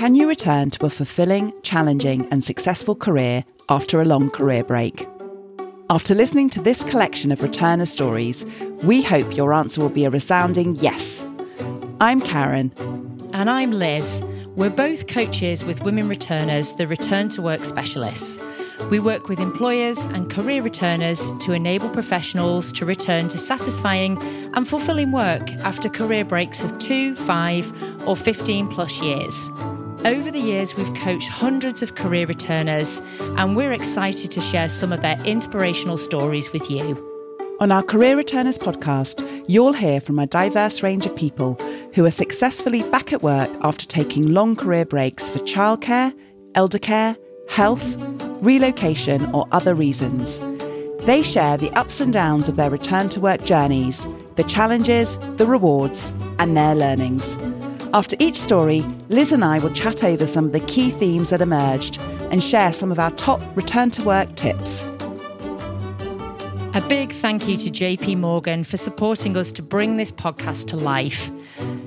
can 0.00 0.14
you 0.14 0.26
return 0.26 0.70
to 0.70 0.86
a 0.86 0.88
fulfilling, 0.88 1.52
challenging, 1.60 2.26
and 2.30 2.42
successful 2.42 2.94
career 2.94 3.44
after 3.68 4.00
a 4.00 4.04
long 4.06 4.30
career 4.30 4.64
break? 4.64 5.06
After 5.90 6.14
listening 6.14 6.48
to 6.50 6.62
this 6.62 6.82
collection 6.84 7.30
of 7.30 7.40
returner 7.40 7.86
stories, 7.86 8.46
we 8.82 9.02
hope 9.02 9.36
your 9.36 9.52
answer 9.52 9.78
will 9.78 9.90
be 9.90 10.06
a 10.06 10.10
resounding 10.10 10.74
yes. 10.76 11.22
I'm 12.00 12.22
Karen. 12.22 12.72
And 13.34 13.50
I'm 13.50 13.72
Liz. 13.72 14.22
We're 14.56 14.70
both 14.70 15.06
coaches 15.06 15.64
with 15.64 15.82
Women 15.82 16.08
Returners, 16.08 16.72
the 16.72 16.86
Return 16.86 17.28
to 17.30 17.42
Work 17.42 17.66
Specialists. 17.66 18.38
We 18.88 19.00
work 19.00 19.28
with 19.28 19.38
employers 19.38 19.98
and 20.06 20.30
career 20.30 20.62
returners 20.62 21.30
to 21.40 21.52
enable 21.52 21.90
professionals 21.90 22.72
to 22.72 22.86
return 22.86 23.28
to 23.28 23.36
satisfying 23.36 24.16
and 24.54 24.66
fulfilling 24.66 25.12
work 25.12 25.50
after 25.62 25.90
career 25.90 26.24
breaks 26.24 26.64
of 26.64 26.78
two, 26.78 27.14
five, 27.16 27.70
or 28.08 28.16
15 28.16 28.68
plus 28.68 29.02
years. 29.02 29.50
Over 30.04 30.30
the 30.30 30.40
years, 30.40 30.74
we've 30.74 30.94
coached 30.94 31.28
hundreds 31.28 31.82
of 31.82 31.94
career 31.94 32.26
returners, 32.26 33.02
and 33.36 33.54
we're 33.54 33.72
excited 33.72 34.30
to 34.30 34.40
share 34.40 34.70
some 34.70 34.94
of 34.94 35.02
their 35.02 35.20
inspirational 35.26 35.98
stories 35.98 36.50
with 36.54 36.70
you. 36.70 36.96
On 37.60 37.70
our 37.70 37.82
Career 37.82 38.16
Returners 38.16 38.56
podcast, 38.56 39.22
you'll 39.46 39.74
hear 39.74 40.00
from 40.00 40.18
a 40.18 40.26
diverse 40.26 40.82
range 40.82 41.04
of 41.04 41.14
people 41.14 41.54
who 41.92 42.06
are 42.06 42.10
successfully 42.10 42.82
back 42.84 43.12
at 43.12 43.22
work 43.22 43.50
after 43.60 43.84
taking 43.84 44.32
long 44.32 44.56
career 44.56 44.86
breaks 44.86 45.28
for 45.28 45.38
childcare, 45.40 46.16
elder 46.54 46.78
care, 46.78 47.14
health, 47.50 47.84
relocation, 48.40 49.26
or 49.34 49.46
other 49.52 49.74
reasons. 49.74 50.40
They 51.04 51.22
share 51.22 51.58
the 51.58 51.70
ups 51.72 52.00
and 52.00 52.10
downs 52.10 52.48
of 52.48 52.56
their 52.56 52.70
return 52.70 53.10
to 53.10 53.20
work 53.20 53.44
journeys, 53.44 54.06
the 54.36 54.44
challenges, 54.44 55.18
the 55.36 55.46
rewards, 55.46 56.10
and 56.38 56.56
their 56.56 56.74
learnings. 56.74 57.36
After 57.92 58.14
each 58.20 58.36
story, 58.36 58.84
Liz 59.08 59.32
and 59.32 59.44
I 59.44 59.58
will 59.58 59.72
chat 59.72 60.04
over 60.04 60.24
some 60.24 60.44
of 60.44 60.52
the 60.52 60.60
key 60.60 60.90
themes 60.90 61.30
that 61.30 61.40
emerged 61.40 62.00
and 62.30 62.40
share 62.40 62.72
some 62.72 62.92
of 62.92 63.00
our 63.00 63.10
top 63.12 63.42
return 63.56 63.90
to 63.90 64.04
work 64.04 64.32
tips. 64.36 64.84
A 66.72 66.84
big 66.88 67.10
thank 67.12 67.48
you 67.48 67.56
to 67.56 67.68
JP 67.68 68.18
Morgan 68.18 68.62
for 68.62 68.76
supporting 68.76 69.36
us 69.36 69.50
to 69.50 69.62
bring 69.62 69.96
this 69.96 70.12
podcast 70.12 70.68
to 70.68 70.76
life. 70.76 71.30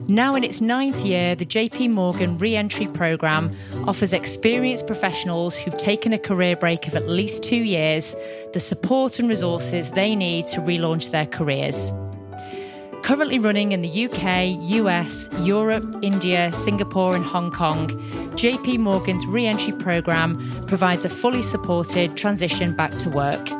Now 0.09 0.35
in 0.35 0.43
its 0.43 0.59
ninth 0.59 0.97
year, 1.05 1.35
the 1.35 1.45
JP 1.45 1.93
Morgan 1.93 2.37
Reentry 2.37 2.87
Programme 2.87 3.49
offers 3.87 4.11
experienced 4.11 4.85
professionals 4.85 5.55
who've 5.55 5.77
taken 5.77 6.11
a 6.11 6.19
career 6.19 6.57
break 6.57 6.85
of 6.85 6.97
at 6.97 7.07
least 7.07 7.43
two 7.43 7.63
years 7.63 8.13
the 8.51 8.59
support 8.59 9.19
and 9.19 9.29
resources 9.29 9.91
they 9.91 10.17
need 10.17 10.47
to 10.47 10.59
relaunch 10.59 11.11
their 11.11 11.27
careers. 11.27 11.93
Currently 13.03 13.37
running 13.39 13.73
in 13.73 13.81
the 13.81 14.05
UK, 14.05 14.55
US, 14.79 15.27
Europe, 15.39 15.83
India, 16.01 16.53
Singapore, 16.53 17.13
and 17.17 17.25
Hong 17.25 17.51
Kong, 17.51 17.89
JP 18.37 18.79
Morgan's 18.79 19.25
re-entry 19.25 19.73
program 19.73 20.35
provides 20.67 21.03
a 21.03 21.09
fully 21.09 21.43
supported 21.43 22.15
transition 22.15 22.73
back 22.73 22.91
to 22.99 23.09
work. 23.09 23.51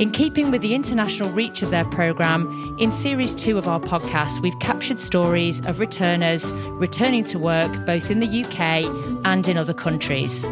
In 0.00 0.12
keeping 0.12 0.52
with 0.52 0.62
the 0.62 0.72
international 0.72 1.30
reach 1.30 1.62
of 1.62 1.70
their 1.70 1.84
program, 1.86 2.76
in 2.78 2.92
series 2.92 3.34
two 3.34 3.58
of 3.58 3.66
our 3.66 3.80
podcast, 3.80 4.40
we've 4.40 4.58
captured 4.60 5.00
stories 5.00 5.58
of 5.66 5.80
returners 5.80 6.52
returning 6.52 7.24
to 7.24 7.40
work 7.40 7.84
both 7.84 8.08
in 8.08 8.20
the 8.20 8.44
UK 8.44 8.84
and 9.24 9.48
in 9.48 9.58
other 9.58 9.74
countries. 9.74 10.46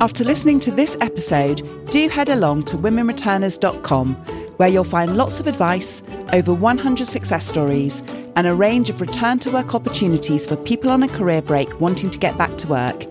After 0.00 0.22
listening 0.22 0.60
to 0.60 0.70
this 0.70 0.96
episode, 1.00 1.68
do 1.90 2.08
head 2.08 2.28
along 2.28 2.66
to 2.66 2.76
womenreturners.com 2.76 4.47
where 4.58 4.68
you'll 4.68 4.84
find 4.84 5.16
lots 5.16 5.40
of 5.40 5.46
advice, 5.46 6.02
over 6.32 6.52
100 6.52 7.06
success 7.06 7.46
stories, 7.46 8.02
and 8.36 8.46
a 8.46 8.54
range 8.54 8.90
of 8.90 9.00
return 9.00 9.38
to 9.40 9.50
work 9.50 9.74
opportunities 9.74 10.46
for 10.46 10.54
people 10.56 10.90
on 10.90 11.02
a 11.02 11.08
career 11.08 11.42
break 11.42 11.80
wanting 11.80 12.10
to 12.10 12.18
get 12.18 12.36
back 12.38 12.56
to 12.58 12.68
work. 12.68 13.06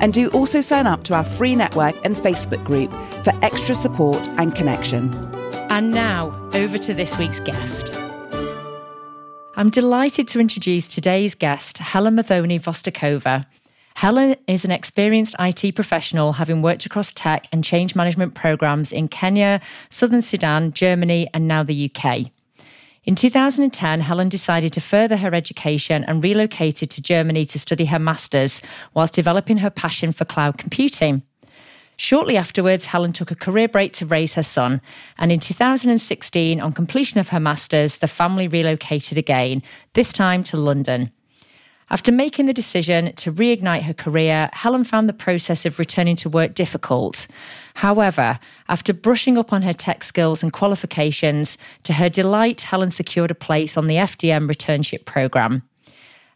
And 0.00 0.12
do 0.12 0.28
also 0.30 0.60
sign 0.60 0.86
up 0.86 1.04
to 1.04 1.14
our 1.14 1.22
free 1.22 1.54
network 1.54 1.94
and 2.04 2.16
Facebook 2.16 2.64
group 2.64 2.90
for 3.22 3.32
extra 3.42 3.74
support 3.74 4.28
and 4.30 4.54
connection. 4.54 5.12
And 5.70 5.90
now, 5.92 6.32
over 6.54 6.78
to 6.78 6.94
this 6.94 7.16
week's 7.18 7.40
guest. 7.40 7.94
I'm 9.54 9.70
delighted 9.70 10.28
to 10.28 10.40
introduce 10.40 10.86
today's 10.86 11.34
guest, 11.34 11.78
Helen 11.78 12.16
Muthoni 12.16 12.60
Vostokova. 12.60 13.46
Helen 13.94 14.36
is 14.46 14.64
an 14.64 14.70
experienced 14.70 15.34
IT 15.38 15.74
professional, 15.74 16.32
having 16.32 16.62
worked 16.62 16.86
across 16.86 17.12
tech 17.12 17.46
and 17.52 17.62
change 17.62 17.94
management 17.94 18.34
programs 18.34 18.92
in 18.92 19.08
Kenya, 19.08 19.60
Southern 19.90 20.22
Sudan, 20.22 20.72
Germany, 20.72 21.28
and 21.34 21.46
now 21.46 21.62
the 21.62 21.90
UK. 21.94 22.30
In 23.04 23.16
2010, 23.16 24.00
Helen 24.00 24.28
decided 24.28 24.72
to 24.74 24.80
further 24.80 25.16
her 25.16 25.34
education 25.34 26.04
and 26.04 26.22
relocated 26.22 26.88
to 26.90 27.02
Germany 27.02 27.44
to 27.46 27.58
study 27.58 27.84
her 27.86 27.98
master's 27.98 28.62
whilst 28.94 29.14
developing 29.14 29.58
her 29.58 29.70
passion 29.70 30.12
for 30.12 30.24
cloud 30.24 30.56
computing. 30.56 31.22
Shortly 31.96 32.36
afterwards, 32.36 32.84
Helen 32.84 33.12
took 33.12 33.30
a 33.30 33.36
career 33.36 33.68
break 33.68 33.92
to 33.94 34.06
raise 34.06 34.34
her 34.34 34.42
son, 34.42 34.80
and 35.18 35.30
in 35.30 35.40
2016, 35.40 36.60
on 36.60 36.72
completion 36.72 37.20
of 37.20 37.28
her 37.28 37.40
master's, 37.40 37.98
the 37.98 38.08
family 38.08 38.48
relocated 38.48 39.18
again, 39.18 39.62
this 39.94 40.12
time 40.12 40.42
to 40.44 40.56
London. 40.56 41.12
After 41.92 42.10
making 42.10 42.46
the 42.46 42.54
decision 42.54 43.14
to 43.16 43.30
reignite 43.30 43.82
her 43.82 43.92
career, 43.92 44.48
Helen 44.54 44.82
found 44.82 45.10
the 45.10 45.12
process 45.12 45.66
of 45.66 45.78
returning 45.78 46.16
to 46.16 46.30
work 46.30 46.54
difficult. 46.54 47.26
However, 47.74 48.38
after 48.70 48.94
brushing 48.94 49.36
up 49.36 49.52
on 49.52 49.60
her 49.60 49.74
tech 49.74 50.02
skills 50.02 50.42
and 50.42 50.54
qualifications, 50.54 51.58
to 51.82 51.92
her 51.92 52.08
delight, 52.08 52.62
Helen 52.62 52.90
secured 52.90 53.30
a 53.30 53.34
place 53.34 53.76
on 53.76 53.88
the 53.88 53.96
FDM 53.96 54.50
returnship 54.50 55.04
programme. 55.04 55.62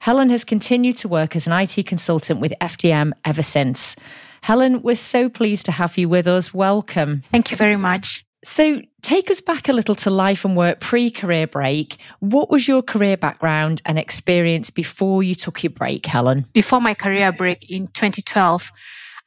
Helen 0.00 0.28
has 0.28 0.44
continued 0.44 0.98
to 0.98 1.08
work 1.08 1.34
as 1.34 1.46
an 1.46 1.54
IT 1.54 1.86
consultant 1.86 2.38
with 2.38 2.52
FDM 2.60 3.12
ever 3.24 3.42
since. 3.42 3.96
Helen, 4.42 4.82
we're 4.82 4.94
so 4.94 5.30
pleased 5.30 5.64
to 5.66 5.72
have 5.72 5.96
you 5.96 6.10
with 6.10 6.26
us. 6.26 6.52
Welcome. 6.52 7.22
Thank 7.30 7.50
you 7.50 7.56
very 7.56 7.76
much. 7.76 8.25
So, 8.44 8.80
take 9.02 9.30
us 9.30 9.40
back 9.40 9.68
a 9.68 9.72
little 9.72 9.94
to 9.96 10.10
life 10.10 10.44
and 10.44 10.56
work 10.56 10.80
pre 10.80 11.10
career 11.10 11.46
break. 11.46 11.96
What 12.20 12.50
was 12.50 12.68
your 12.68 12.82
career 12.82 13.16
background 13.16 13.82
and 13.86 13.98
experience 13.98 14.70
before 14.70 15.22
you 15.22 15.34
took 15.34 15.62
your 15.62 15.70
break, 15.70 16.06
Helen? 16.06 16.46
Before 16.52 16.80
my 16.80 16.94
career 16.94 17.32
break 17.32 17.70
in 17.70 17.88
2012, 17.88 18.70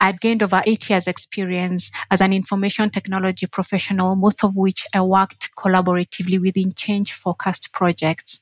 I'd 0.01 0.21
gained 0.21 0.41
over 0.41 0.61
eight 0.65 0.89
years 0.89 1.07
experience 1.07 1.91
as 2.09 2.21
an 2.21 2.31
information 2.31 2.89
technology 2.89 3.47
professional, 3.47 4.15
most 4.15 4.43
of 4.43 4.55
which 4.55 4.87
I 4.93 5.01
worked 5.01 5.49
collaboratively 5.57 6.39
within 6.39 6.71
change 6.71 7.11
focused 7.11 7.73
projects. 7.73 8.39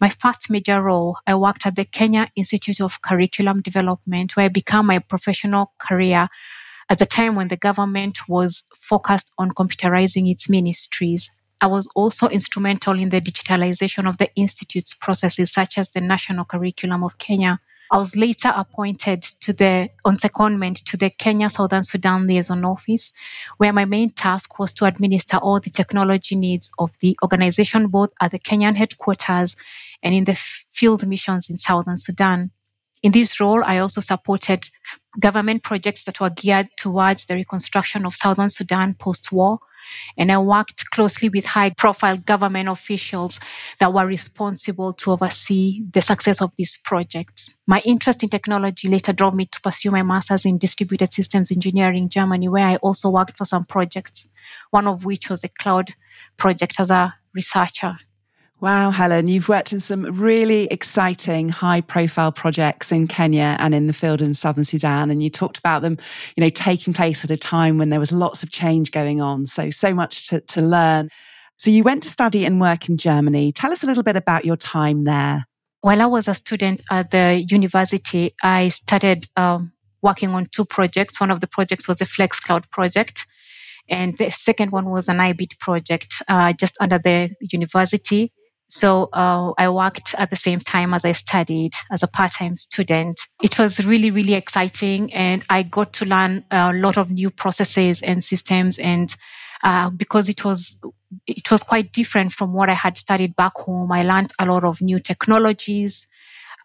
My 0.00 0.10
first 0.10 0.50
major 0.50 0.82
role, 0.82 1.18
I 1.26 1.36
worked 1.36 1.66
at 1.66 1.76
the 1.76 1.84
Kenya 1.84 2.28
Institute 2.34 2.80
of 2.80 3.00
Curriculum 3.02 3.62
Development, 3.62 4.34
where 4.34 4.46
I 4.46 4.48
began 4.48 4.86
my 4.86 4.98
professional 4.98 5.72
career 5.78 6.28
at 6.88 6.98
the 6.98 7.06
time 7.06 7.34
when 7.34 7.48
the 7.48 7.56
government 7.56 8.28
was 8.28 8.64
focused 8.80 9.32
on 9.38 9.52
computerizing 9.52 10.30
its 10.30 10.48
ministries. 10.48 11.30
I 11.60 11.66
was 11.66 11.88
also 11.94 12.28
instrumental 12.28 12.98
in 12.98 13.10
the 13.10 13.20
digitalization 13.20 14.08
of 14.08 14.18
the 14.18 14.30
Institute's 14.36 14.94
processes, 14.94 15.52
such 15.52 15.76
as 15.76 15.90
the 15.90 16.00
National 16.00 16.44
Curriculum 16.44 17.02
of 17.02 17.18
Kenya. 17.18 17.60
I 17.90 17.96
was 17.96 18.14
later 18.14 18.52
appointed 18.54 19.22
to 19.40 19.52
the, 19.52 19.88
on 20.04 20.18
secondment 20.18 20.84
to 20.84 20.96
the 20.96 21.08
Kenya 21.08 21.48
Southern 21.48 21.84
Sudan 21.84 22.26
Liaison 22.26 22.62
Office, 22.64 23.12
where 23.56 23.72
my 23.72 23.86
main 23.86 24.10
task 24.10 24.58
was 24.58 24.72
to 24.74 24.84
administer 24.84 25.38
all 25.38 25.58
the 25.58 25.70
technology 25.70 26.36
needs 26.36 26.70
of 26.78 26.90
the 27.00 27.16
organization, 27.22 27.88
both 27.88 28.10
at 28.20 28.30
the 28.30 28.38
Kenyan 28.38 28.76
headquarters 28.76 29.56
and 30.02 30.14
in 30.14 30.24
the 30.24 30.38
field 30.72 31.06
missions 31.06 31.48
in 31.48 31.56
Southern 31.56 31.98
Sudan. 31.98 32.50
In 33.02 33.12
this 33.12 33.40
role, 33.40 33.62
I 33.64 33.78
also 33.78 34.00
supported 34.00 34.68
government 35.20 35.62
projects 35.62 36.04
that 36.04 36.20
were 36.20 36.30
geared 36.30 36.68
towards 36.76 37.26
the 37.26 37.34
reconstruction 37.34 38.04
of 38.04 38.14
Southern 38.14 38.50
Sudan 38.50 38.94
post-war. 38.94 39.60
And 40.16 40.30
I 40.30 40.38
worked 40.38 40.90
closely 40.90 41.28
with 41.28 41.46
high 41.46 41.70
profile 41.70 42.18
government 42.18 42.68
officials 42.68 43.40
that 43.78 43.94
were 43.94 44.06
responsible 44.06 44.92
to 44.94 45.12
oversee 45.12 45.84
the 45.92 46.02
success 46.02 46.42
of 46.42 46.52
these 46.56 46.76
projects. 46.84 47.56
My 47.66 47.80
interest 47.84 48.22
in 48.22 48.28
technology 48.28 48.88
later 48.88 49.12
drove 49.12 49.34
me 49.34 49.46
to 49.46 49.60
pursue 49.60 49.90
my 49.90 50.02
master's 50.02 50.44
in 50.44 50.58
distributed 50.58 51.14
systems 51.14 51.50
engineering 51.50 52.04
in 52.04 52.08
Germany, 52.08 52.48
where 52.48 52.66
I 52.66 52.76
also 52.76 53.08
worked 53.08 53.38
for 53.38 53.44
some 53.44 53.64
projects, 53.64 54.28
one 54.70 54.86
of 54.86 55.04
which 55.04 55.30
was 55.30 55.40
the 55.40 55.48
cloud 55.48 55.94
project 56.36 56.80
as 56.80 56.90
a 56.90 57.14
researcher. 57.32 57.96
Wow, 58.60 58.90
Helen, 58.90 59.28
you've 59.28 59.48
worked 59.48 59.72
in 59.72 59.78
some 59.78 60.02
really 60.18 60.64
exciting 60.64 61.48
high 61.48 61.80
profile 61.80 62.32
projects 62.32 62.90
in 62.90 63.06
Kenya 63.06 63.56
and 63.60 63.72
in 63.72 63.86
the 63.86 63.92
field 63.92 64.20
in 64.20 64.34
southern 64.34 64.64
Sudan. 64.64 65.12
And 65.12 65.22
you 65.22 65.30
talked 65.30 65.58
about 65.58 65.82
them, 65.82 65.96
you 66.36 66.40
know, 66.40 66.50
taking 66.50 66.92
place 66.92 67.22
at 67.22 67.30
a 67.30 67.36
time 67.36 67.78
when 67.78 67.90
there 67.90 68.00
was 68.00 68.10
lots 68.10 68.42
of 68.42 68.50
change 68.50 68.90
going 68.90 69.20
on. 69.20 69.46
So, 69.46 69.70
so 69.70 69.94
much 69.94 70.26
to, 70.28 70.40
to 70.40 70.60
learn. 70.60 71.08
So 71.56 71.70
you 71.70 71.84
went 71.84 72.02
to 72.02 72.08
study 72.08 72.44
and 72.44 72.60
work 72.60 72.88
in 72.88 72.96
Germany. 72.96 73.52
Tell 73.52 73.70
us 73.70 73.84
a 73.84 73.86
little 73.86 74.02
bit 74.02 74.16
about 74.16 74.44
your 74.44 74.56
time 74.56 75.04
there. 75.04 75.44
While 75.82 76.02
I 76.02 76.06
was 76.06 76.26
a 76.26 76.34
student 76.34 76.82
at 76.90 77.12
the 77.12 77.46
university, 77.48 78.34
I 78.42 78.70
started 78.70 79.26
um, 79.36 79.70
working 80.02 80.30
on 80.30 80.46
two 80.46 80.64
projects. 80.64 81.20
One 81.20 81.30
of 81.30 81.40
the 81.40 81.46
projects 81.46 81.86
was 81.86 81.98
the 81.98 82.06
Flex 82.06 82.40
Cloud 82.40 82.68
project. 82.72 83.24
And 83.88 84.18
the 84.18 84.30
second 84.30 84.72
one 84.72 84.90
was 84.90 85.08
an 85.08 85.18
IBIT 85.18 85.60
project 85.60 86.22
uh, 86.26 86.52
just 86.54 86.76
under 86.80 86.98
the 86.98 87.30
university 87.52 88.32
So 88.68 89.08
uh, 89.14 89.52
I 89.56 89.68
worked 89.70 90.14
at 90.18 90.28
the 90.28 90.36
same 90.36 90.60
time 90.60 90.92
as 90.92 91.04
I 91.04 91.12
studied 91.12 91.72
as 91.90 92.02
a 92.02 92.06
part-time 92.06 92.56
student. 92.56 93.18
It 93.42 93.58
was 93.58 93.84
really, 93.84 94.10
really 94.10 94.34
exciting, 94.34 95.12
and 95.14 95.42
I 95.48 95.62
got 95.62 95.94
to 95.94 96.04
learn 96.04 96.44
a 96.50 96.72
lot 96.74 96.98
of 96.98 97.10
new 97.10 97.30
processes 97.30 98.02
and 98.02 98.22
systems. 98.22 98.78
And 98.78 99.14
uh, 99.64 99.88
because 99.90 100.28
it 100.28 100.44
was 100.44 100.76
it 101.26 101.50
was 101.50 101.62
quite 101.62 101.92
different 101.92 102.32
from 102.32 102.52
what 102.52 102.68
I 102.68 102.74
had 102.74 102.98
studied 102.98 103.34
back 103.34 103.56
home, 103.56 103.90
I 103.90 104.02
learned 104.02 104.32
a 104.38 104.44
lot 104.44 104.64
of 104.64 104.82
new 104.82 105.00
technologies. 105.00 106.06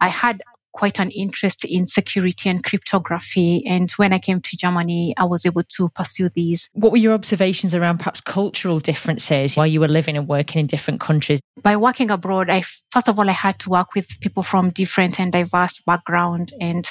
I 0.02 0.10
had 0.10 0.42
quite 0.74 1.00
an 1.00 1.12
interest 1.12 1.64
in 1.64 1.88
security 1.88 2.50
and 2.50 2.64
cryptography. 2.64 3.66
And 3.66 3.90
when 3.92 4.12
I 4.12 4.20
came 4.20 4.42
to 4.42 4.58
Germany, 4.58 5.14
I 5.18 5.24
was 5.24 5.46
able 5.46 5.64
to 5.64 5.90
pursue 5.90 6.30
these. 6.30 6.70
What 6.74 6.92
were 6.92 6.98
your 6.98 7.14
observations 7.14 7.74
around 7.74 8.00
perhaps 8.00 8.22
cultural 8.22 8.80
differences 8.80 9.56
while 9.56 9.68
you 9.68 9.80
were 9.80 9.88
living 9.88 10.18
and 10.18 10.28
working 10.28 10.60
in 10.60 10.68
different 10.68 11.00
countries? 11.00 11.40
By 11.62 11.78
working 11.78 12.12
abroad, 12.12 12.50
I 12.50 12.64
first 12.92 13.08
of 13.08 13.18
all 13.18 13.30
I 13.30 13.34
had 13.34 13.60
to 13.60 13.70
work 13.70 13.94
with 13.96 14.20
people 14.20 14.44
from 14.44 14.72
different 14.72 15.20
and 15.20 15.32
diverse 15.32 15.80
background 15.86 16.52
and 16.60 16.90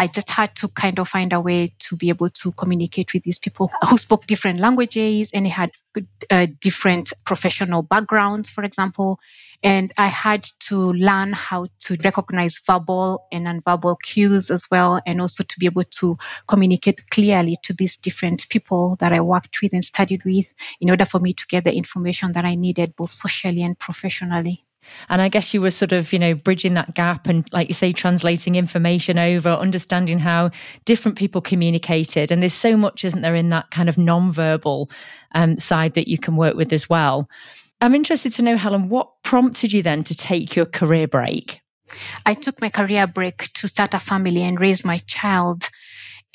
I 0.00 0.06
just 0.06 0.30
had 0.30 0.56
to 0.56 0.68
kind 0.68 0.98
of 0.98 1.08
find 1.08 1.30
a 1.30 1.42
way 1.42 1.74
to 1.80 1.94
be 1.94 2.08
able 2.08 2.30
to 2.30 2.52
communicate 2.52 3.12
with 3.12 3.22
these 3.22 3.38
people 3.38 3.70
who 3.86 3.98
spoke 3.98 4.26
different 4.26 4.58
languages 4.58 5.30
and 5.34 5.46
had 5.46 5.72
uh, 6.30 6.46
different 6.58 7.12
professional 7.26 7.82
backgrounds, 7.82 8.48
for 8.48 8.64
example. 8.64 9.20
And 9.62 9.92
I 9.98 10.06
had 10.06 10.44
to 10.68 10.94
learn 10.94 11.34
how 11.34 11.66
to 11.80 11.98
recognize 12.02 12.58
verbal 12.66 13.26
and 13.30 13.44
nonverbal 13.44 13.96
cues 14.02 14.50
as 14.50 14.64
well, 14.70 15.02
and 15.04 15.20
also 15.20 15.44
to 15.44 15.58
be 15.58 15.66
able 15.66 15.84
to 15.84 16.16
communicate 16.48 17.10
clearly 17.10 17.58
to 17.64 17.74
these 17.74 17.98
different 17.98 18.48
people 18.48 18.96
that 19.00 19.12
I 19.12 19.20
worked 19.20 19.60
with 19.60 19.74
and 19.74 19.84
studied 19.84 20.24
with 20.24 20.46
in 20.80 20.88
order 20.88 21.04
for 21.04 21.20
me 21.20 21.34
to 21.34 21.46
get 21.46 21.64
the 21.64 21.74
information 21.74 22.32
that 22.32 22.46
I 22.46 22.54
needed 22.54 22.96
both 22.96 23.12
socially 23.12 23.62
and 23.62 23.78
professionally. 23.78 24.64
And 25.08 25.20
I 25.20 25.28
guess 25.28 25.52
you 25.52 25.60
were 25.60 25.70
sort 25.70 25.92
of, 25.92 26.12
you 26.12 26.18
know, 26.18 26.34
bridging 26.34 26.74
that 26.74 26.94
gap 26.94 27.26
and, 27.26 27.46
like 27.52 27.68
you 27.68 27.74
say, 27.74 27.92
translating 27.92 28.56
information 28.56 29.18
over, 29.18 29.50
understanding 29.50 30.18
how 30.18 30.50
different 30.84 31.18
people 31.18 31.40
communicated. 31.40 32.32
And 32.32 32.42
there's 32.42 32.54
so 32.54 32.76
much, 32.76 33.04
isn't 33.04 33.22
there, 33.22 33.34
in 33.34 33.50
that 33.50 33.70
kind 33.70 33.88
of 33.88 33.98
non-verbal 33.98 34.90
um, 35.34 35.58
side 35.58 35.94
that 35.94 36.08
you 36.08 36.18
can 36.18 36.36
work 36.36 36.56
with 36.56 36.72
as 36.72 36.88
well. 36.88 37.28
I'm 37.80 37.94
interested 37.94 38.32
to 38.34 38.42
know, 38.42 38.56
Helen, 38.56 38.88
what 38.88 39.22
prompted 39.22 39.72
you 39.72 39.82
then 39.82 40.04
to 40.04 40.14
take 40.14 40.54
your 40.54 40.66
career 40.66 41.08
break? 41.08 41.60
I 42.26 42.34
took 42.34 42.60
my 42.60 42.68
career 42.68 43.06
break 43.06 43.52
to 43.54 43.68
start 43.68 43.94
a 43.94 43.98
family 43.98 44.42
and 44.42 44.60
raise 44.60 44.84
my 44.84 44.98
child. 44.98 45.68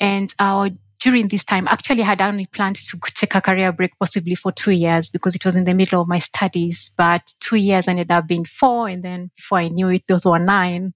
And 0.00 0.34
our 0.38 0.70
during 1.00 1.28
this 1.28 1.44
time, 1.44 1.68
actually, 1.68 2.02
I 2.02 2.06
had 2.06 2.20
only 2.20 2.46
planned 2.46 2.76
to 2.76 2.98
take 3.14 3.34
a 3.34 3.40
career 3.40 3.72
break 3.72 3.98
possibly 3.98 4.34
for 4.34 4.52
two 4.52 4.72
years 4.72 5.08
because 5.08 5.34
it 5.34 5.44
was 5.44 5.56
in 5.56 5.64
the 5.64 5.74
middle 5.74 6.02
of 6.02 6.08
my 6.08 6.18
studies. 6.18 6.90
But 6.96 7.32
two 7.40 7.56
years 7.56 7.88
ended 7.88 8.10
up 8.10 8.26
being 8.26 8.44
four. 8.44 8.88
And 8.88 9.02
then 9.02 9.30
before 9.36 9.58
I 9.58 9.68
knew 9.68 9.88
it, 9.88 10.04
those 10.08 10.24
were 10.24 10.38
nine. 10.38 10.94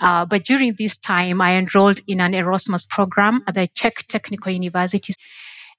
Uh, 0.00 0.26
but 0.26 0.44
during 0.44 0.74
this 0.74 0.96
time, 0.96 1.40
I 1.40 1.56
enrolled 1.56 2.00
in 2.06 2.20
an 2.20 2.34
Erasmus 2.34 2.84
program 2.84 3.42
at 3.46 3.54
the 3.54 3.68
Czech 3.68 4.06
Technical 4.08 4.52
University. 4.52 5.14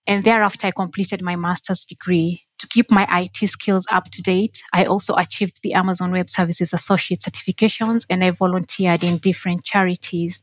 And 0.08 0.24
thereafter, 0.24 0.68
I 0.68 0.72
completed 0.72 1.22
my 1.22 1.36
master's 1.36 1.86
degree. 1.86 2.44
To 2.60 2.68
keep 2.68 2.90
my 2.90 3.06
IT 3.12 3.48
skills 3.50 3.86
up 3.92 4.06
to 4.12 4.22
date, 4.24 4.64
I 4.74 4.86
also 4.86 5.14
achieved 5.16 5.60
the 5.62 5.74
Amazon 5.74 6.12
Web 6.12 6.30
Services 6.30 6.74
Associate 6.74 7.22
certifications 7.22 8.06
and 8.10 8.24
I 8.24 8.32
volunteered 8.32 9.04
in 9.04 9.18
different 9.18 9.64
charities. 9.64 10.42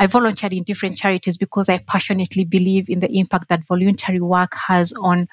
I 0.00 0.06
volunteered 0.06 0.54
in 0.54 0.62
different 0.62 0.96
charities 0.96 1.36
because 1.36 1.68
I 1.68 1.76
passionately 1.76 2.46
believe 2.46 2.88
in 2.88 3.00
the 3.00 3.18
impact 3.18 3.50
that 3.50 3.66
voluntary 3.66 4.18
work 4.18 4.54
has 4.66 4.94
on 4.94 5.28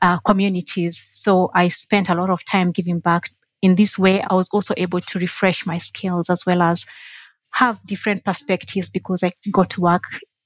uh, 0.00 0.18
communities. 0.18 1.04
So 1.12 1.50
I 1.54 1.66
spent 1.66 2.08
a 2.08 2.14
lot 2.14 2.30
of 2.30 2.44
time 2.44 2.70
giving 2.70 3.00
back. 3.00 3.30
In 3.62 3.74
this 3.74 3.98
way, 3.98 4.22
I 4.22 4.34
was 4.34 4.48
also 4.50 4.74
able 4.76 5.00
to 5.00 5.18
refresh 5.18 5.66
my 5.66 5.78
skills 5.78 6.30
as 6.30 6.46
well 6.46 6.62
as 6.62 6.86
have 7.54 7.84
different 7.84 8.24
perspectives 8.24 8.88
because 8.88 9.24
I 9.24 9.32
got 9.50 9.70
to 9.70 9.80
work 9.80 10.04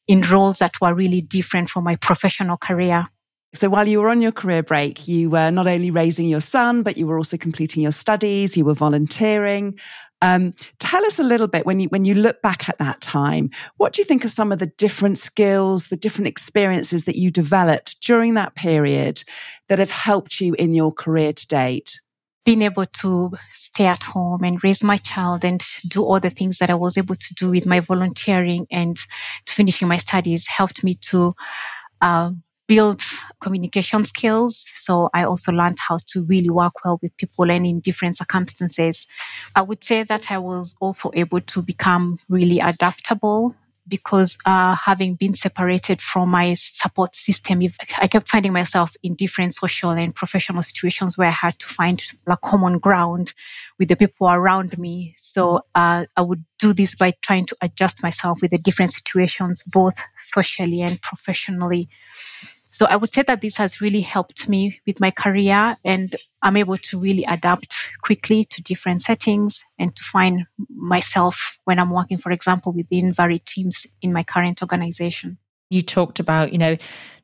in 0.09 0.23
roles 0.23 0.59
that 0.61 0.81
were 0.81 0.95
really 0.95 1.21
different 1.21 1.69
from 1.69 1.85
my 1.85 1.97
professional 1.97 2.57
career. 2.57 3.09
So 3.57 3.71
while 3.71 3.89
you 3.89 4.01
were 4.01 4.11
on 4.11 4.21
your 4.21 4.33
career 4.33 4.63
break, 4.63 5.09
you 5.09 5.31
were 5.31 5.51
not 5.51 5.67
only 5.67 5.91
raising 5.91 6.29
your 6.29 6.41
son, 6.41 6.83
but 6.83 6.97
you 6.97 7.07
were 7.07 7.17
also 7.17 7.37
completing 7.37 7.83
your 7.83 7.93
studies, 7.93 8.57
you 8.57 8.65
were 8.65 8.75
volunteering. 8.75 9.79
Um, 10.23 10.55
tell 10.79 11.05
us 11.07 11.19
a 11.19 11.23
little 11.23 11.47
bit 11.47 11.67
when 11.67 11.81
you 11.81 11.89
when 11.89 12.05
you 12.05 12.15
look 12.15 12.41
back 12.43 12.69
at 12.69 12.79
that 12.79 13.01
time. 13.01 13.51
What 13.77 13.93
do 13.93 14.01
you 14.01 14.07
think 14.07 14.25
are 14.25 14.29
some 14.29 14.53
of 14.53 14.59
the 14.59 14.67
different 14.67 15.19
skills, 15.19 15.89
the 15.89 15.97
different 15.97 16.29
experiences 16.29 17.05
that 17.05 17.17
you 17.17 17.31
developed 17.31 18.01
during 18.03 18.35
that 18.35 18.55
period 18.55 19.23
that 19.69 19.79
have 19.79 19.91
helped 19.91 20.41
you 20.41 20.55
in 20.55 20.75
your 20.75 20.93
career 20.93 21.33
to 21.33 21.47
date? 21.47 22.01
Being 22.45 22.63
able 22.63 22.87
to 22.87 23.33
stay 23.55 23.87
at 23.87 24.05
home 24.05 24.45
and 24.45 24.63
raise 24.63 24.83
my 24.83 24.97
child 24.99 25.45
and 25.45 25.63
do 25.89 26.03
all 26.03 26.21
the 26.21 26.31
things 26.31 26.59
that 26.59 26.71
I 26.71 26.75
was 26.75 26.97
able 26.97 27.17
to 27.17 27.35
do 27.35 27.51
with 27.51 27.67
my 27.67 27.81
volunteering 27.81 28.67
and 28.71 28.97
finishing 29.47 29.89
my 29.89 29.99
studies 29.99 30.47
helped 30.47 30.85
me 30.85 30.95
to 31.11 31.35
uh, 32.01 32.31
build 32.67 33.01
communication 33.41 34.05
skills. 34.05 34.67
So 34.77 35.09
I 35.15 35.25
also 35.25 35.53
learned 35.53 35.79
how 35.79 35.99
to 36.09 36.25
really 36.25 36.51
work 36.51 36.85
well 36.85 36.99
with 37.03 37.17
people 37.17 37.51
and 37.51 37.67
in 37.67 37.81
different 37.81 38.17
circumstances. 38.17 39.07
I 39.55 39.63
would 39.63 39.85
say 39.85 40.03
that 40.03 40.31
I 40.31 40.39
was 40.39 40.75
also 40.81 41.11
able 41.15 41.41
to 41.41 41.63
become 41.63 42.19
really 42.29 42.61
adaptable 42.61 43.55
because 43.89 44.37
uh, 44.45 44.75
having 44.75 45.15
been 45.15 45.35
separated 45.35 46.01
from 46.03 46.29
my 46.29 46.55
support 46.55 47.15
system, 47.15 47.63
I 47.99 48.09
kept 48.09 48.29
finding 48.29 48.53
myself 48.53 48.97
in 49.03 49.15
different 49.15 49.55
social 49.55 49.91
and 49.91 50.15
professional 50.15 50.63
situations 50.63 51.17
where 51.17 51.29
I 51.29 51.33
had 51.33 51.59
to 51.61 51.67
find 51.67 52.03
like 52.27 52.41
common 52.41 52.79
ground 52.79 53.33
with 53.79 53.89
the 53.89 53.97
people 53.97 54.29
around 54.29 54.77
me. 54.79 55.15
So 55.21 55.63
uh, 55.75 56.07
I 56.17 56.23
would 56.23 56.45
do 56.59 56.73
this 56.73 56.95
by 56.95 57.13
trying 57.23 57.47
to 57.47 57.57
adjust 57.61 58.03
myself 58.03 58.43
with 58.43 58.51
the 58.51 58.59
different 58.59 58.93
situations, 58.93 59.63
both 59.63 59.95
socially 60.17 60.83
and 60.83 61.01
professionally. 61.01 61.89
So 62.77 62.85
I 62.85 62.97
would 62.97 63.15
say 63.15 63.23
that 63.23 63.41
this 63.41 63.57
has 63.57 63.81
really 63.81 64.03
helped 64.03 64.51
me 64.51 64.83
with 64.87 65.01
my 65.01 65.11
career 65.11 65.79
and 65.83 66.15
I'm 66.43 66.59
able 66.59 66.77
to 66.77 66.99
really 66.99 67.25
adapt 67.27 67.75
quickly 68.03 68.45
to 68.51 68.63
different 68.63 69.01
settings 69.01 69.65
and 69.79 69.97
to 69.97 70.03
find 70.03 70.45
myself 70.69 71.57
when 71.65 71.79
I'm 71.79 71.89
working, 71.89 72.19
for 72.19 72.31
example, 72.33 72.73
within 72.73 73.15
varied 73.15 73.47
teams 73.47 73.87
in 74.03 74.13
my 74.13 74.23
current 74.23 74.61
organization. 74.61 75.39
You 75.71 75.81
talked 75.81 76.21
about, 76.21 76.53
you 76.53 76.59
know, 76.59 76.77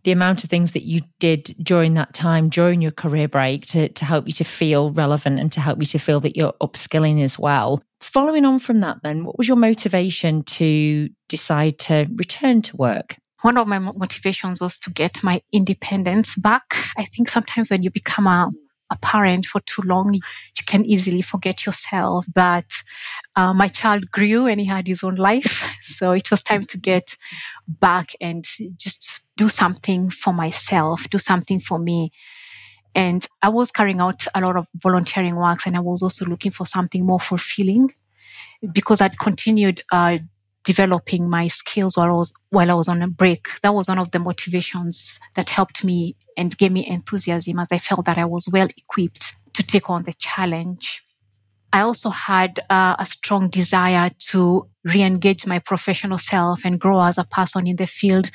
the 0.04 0.12
amount 0.12 0.42
of 0.42 0.48
things 0.48 0.72
that 0.72 0.84
you 0.84 1.02
did 1.20 1.54
during 1.62 1.92
that 1.94 2.14
time, 2.14 2.48
during 2.48 2.80
your 2.80 2.90
career 2.90 3.28
break 3.28 3.66
to, 3.66 3.90
to 3.90 4.04
help 4.06 4.26
you 4.26 4.32
to 4.32 4.44
feel 4.44 4.90
relevant 4.92 5.38
and 5.38 5.52
to 5.52 5.60
help 5.60 5.80
you 5.80 5.86
to 5.86 5.98
feel 5.98 6.20
that 6.20 6.34
you're 6.34 6.54
upskilling 6.62 7.22
as 7.22 7.38
well. 7.38 7.82
Following 8.00 8.46
on 8.46 8.58
from 8.58 8.80
that, 8.80 9.02
then, 9.02 9.26
what 9.26 9.36
was 9.36 9.48
your 9.48 9.58
motivation 9.58 10.44
to 10.44 11.10
decide 11.28 11.78
to 11.80 12.06
return 12.16 12.62
to 12.62 12.76
work? 12.78 13.16
One 13.42 13.58
of 13.58 13.66
my 13.66 13.78
motivations 13.78 14.60
was 14.60 14.78
to 14.78 14.90
get 14.90 15.22
my 15.22 15.42
independence 15.52 16.36
back. 16.36 16.76
I 16.96 17.04
think 17.04 17.28
sometimes 17.28 17.70
when 17.70 17.82
you 17.82 17.90
become 17.90 18.26
a, 18.26 18.50
a 18.90 18.96
parent 18.98 19.46
for 19.46 19.60
too 19.60 19.82
long, 19.84 20.14
you 20.14 20.64
can 20.66 20.84
easily 20.84 21.22
forget 21.22 21.66
yourself. 21.66 22.26
But 22.32 22.66
uh, 23.36 23.52
my 23.52 23.68
child 23.68 24.10
grew 24.10 24.46
and 24.46 24.60
he 24.60 24.66
had 24.66 24.86
his 24.86 25.02
own 25.04 25.16
life. 25.16 25.68
So 25.92 26.12
it 26.12 26.30
was 26.32 26.42
time 26.42 26.64
to 26.66 26.78
get 26.78 27.16
back 27.68 28.12
and 28.20 28.44
just 28.76 29.24
do 29.36 29.48
something 29.48 30.10
for 30.10 30.32
myself, 30.32 31.08
do 31.10 31.18
something 31.18 31.60
for 31.60 31.78
me. 31.78 32.10
And 32.94 33.26
I 33.42 33.48
was 33.48 33.70
carrying 33.70 34.00
out 34.00 34.26
a 34.34 34.40
lot 34.40 34.56
of 34.56 34.66
volunteering 34.76 35.36
works 35.36 35.66
and 35.66 35.76
I 35.76 35.80
was 35.80 36.02
also 36.02 36.26
looking 36.26 36.52
for 36.52 36.66
something 36.66 37.06
more 37.06 37.20
fulfilling 37.20 37.94
because 38.72 39.00
I'd 39.00 39.18
continued 39.18 39.82
uh, 39.92 40.18
developing 40.64 41.28
my 41.28 41.48
skills 41.48 41.96
while 41.96 42.08
I 42.08 42.12
was 42.12 42.32
while 42.50 42.70
I 42.70 42.74
was 42.74 42.88
on 42.88 43.02
a 43.02 43.08
break. 43.08 43.48
That 43.62 43.74
was 43.74 43.88
one 43.88 43.98
of 43.98 44.10
the 44.10 44.18
motivations 44.18 45.18
that 45.34 45.50
helped 45.50 45.84
me 45.84 46.16
and 46.36 46.56
gave 46.56 46.72
me 46.72 46.86
enthusiasm 46.86 47.58
as 47.58 47.68
I 47.70 47.78
felt 47.78 48.04
that 48.06 48.18
I 48.18 48.24
was 48.24 48.48
well 48.48 48.68
equipped 48.76 49.36
to 49.54 49.62
take 49.62 49.90
on 49.90 50.04
the 50.04 50.12
challenge. 50.14 51.04
I 51.72 51.80
also 51.80 52.10
had 52.10 52.60
uh, 52.68 52.96
a 52.98 53.06
strong 53.06 53.48
desire 53.48 54.10
to 54.30 54.68
re-engage 54.84 55.46
my 55.46 55.58
professional 55.58 56.18
self 56.18 56.64
and 56.64 56.78
grow 56.78 57.00
as 57.02 57.16
a 57.16 57.24
person 57.24 57.66
in 57.66 57.76
the 57.76 57.86
field 57.86 58.30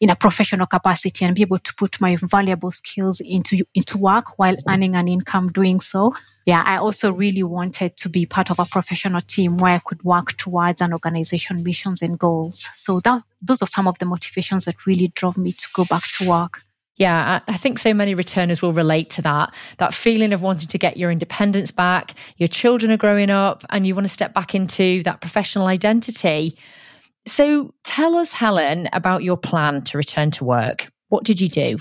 in 0.00 0.10
a 0.10 0.16
professional 0.16 0.66
capacity 0.66 1.24
and 1.24 1.34
be 1.34 1.42
able 1.42 1.58
to 1.58 1.74
put 1.74 2.00
my 2.00 2.16
valuable 2.16 2.70
skills 2.70 3.20
into 3.20 3.64
into 3.74 3.96
work 3.96 4.38
while 4.38 4.56
earning 4.68 4.94
an 4.94 5.08
income 5.08 5.50
doing 5.50 5.80
so. 5.80 6.14
Yeah, 6.44 6.62
I 6.64 6.76
also 6.76 7.12
really 7.12 7.42
wanted 7.42 7.96
to 7.96 8.08
be 8.08 8.26
part 8.26 8.50
of 8.50 8.58
a 8.58 8.66
professional 8.66 9.22
team 9.22 9.56
where 9.56 9.74
I 9.74 9.80
could 9.84 10.04
work 10.04 10.36
towards 10.36 10.80
an 10.80 10.92
organization 10.92 11.62
missions 11.62 12.02
and 12.02 12.18
goals. 12.18 12.66
So 12.74 13.00
that 13.00 13.22
those 13.40 13.62
are 13.62 13.66
some 13.66 13.88
of 13.88 13.98
the 13.98 14.04
motivations 14.04 14.66
that 14.66 14.86
really 14.86 15.08
drove 15.08 15.36
me 15.36 15.52
to 15.52 15.66
go 15.74 15.84
back 15.86 16.04
to 16.18 16.28
work. 16.28 16.62
Yeah, 16.96 17.40
I 17.46 17.58
think 17.58 17.78
so 17.78 17.92
many 17.92 18.14
returners 18.14 18.62
will 18.62 18.72
relate 18.72 19.10
to 19.10 19.22
that. 19.22 19.54
That 19.76 19.92
feeling 19.92 20.32
of 20.32 20.40
wanting 20.40 20.68
to 20.68 20.78
get 20.78 20.96
your 20.96 21.10
independence 21.10 21.70
back, 21.70 22.14
your 22.38 22.48
children 22.48 22.90
are 22.90 22.96
growing 22.96 23.28
up, 23.28 23.64
and 23.68 23.86
you 23.86 23.94
want 23.94 24.06
to 24.06 24.12
step 24.12 24.32
back 24.32 24.54
into 24.54 25.02
that 25.02 25.20
professional 25.20 25.66
identity. 25.66 26.56
So 27.26 27.74
tell 27.84 28.14
us, 28.14 28.32
Helen, 28.32 28.88
about 28.94 29.22
your 29.22 29.36
plan 29.36 29.82
to 29.82 29.98
return 29.98 30.30
to 30.32 30.44
work. 30.44 30.90
What 31.08 31.24
did 31.24 31.38
you 31.38 31.48
do? 31.48 31.78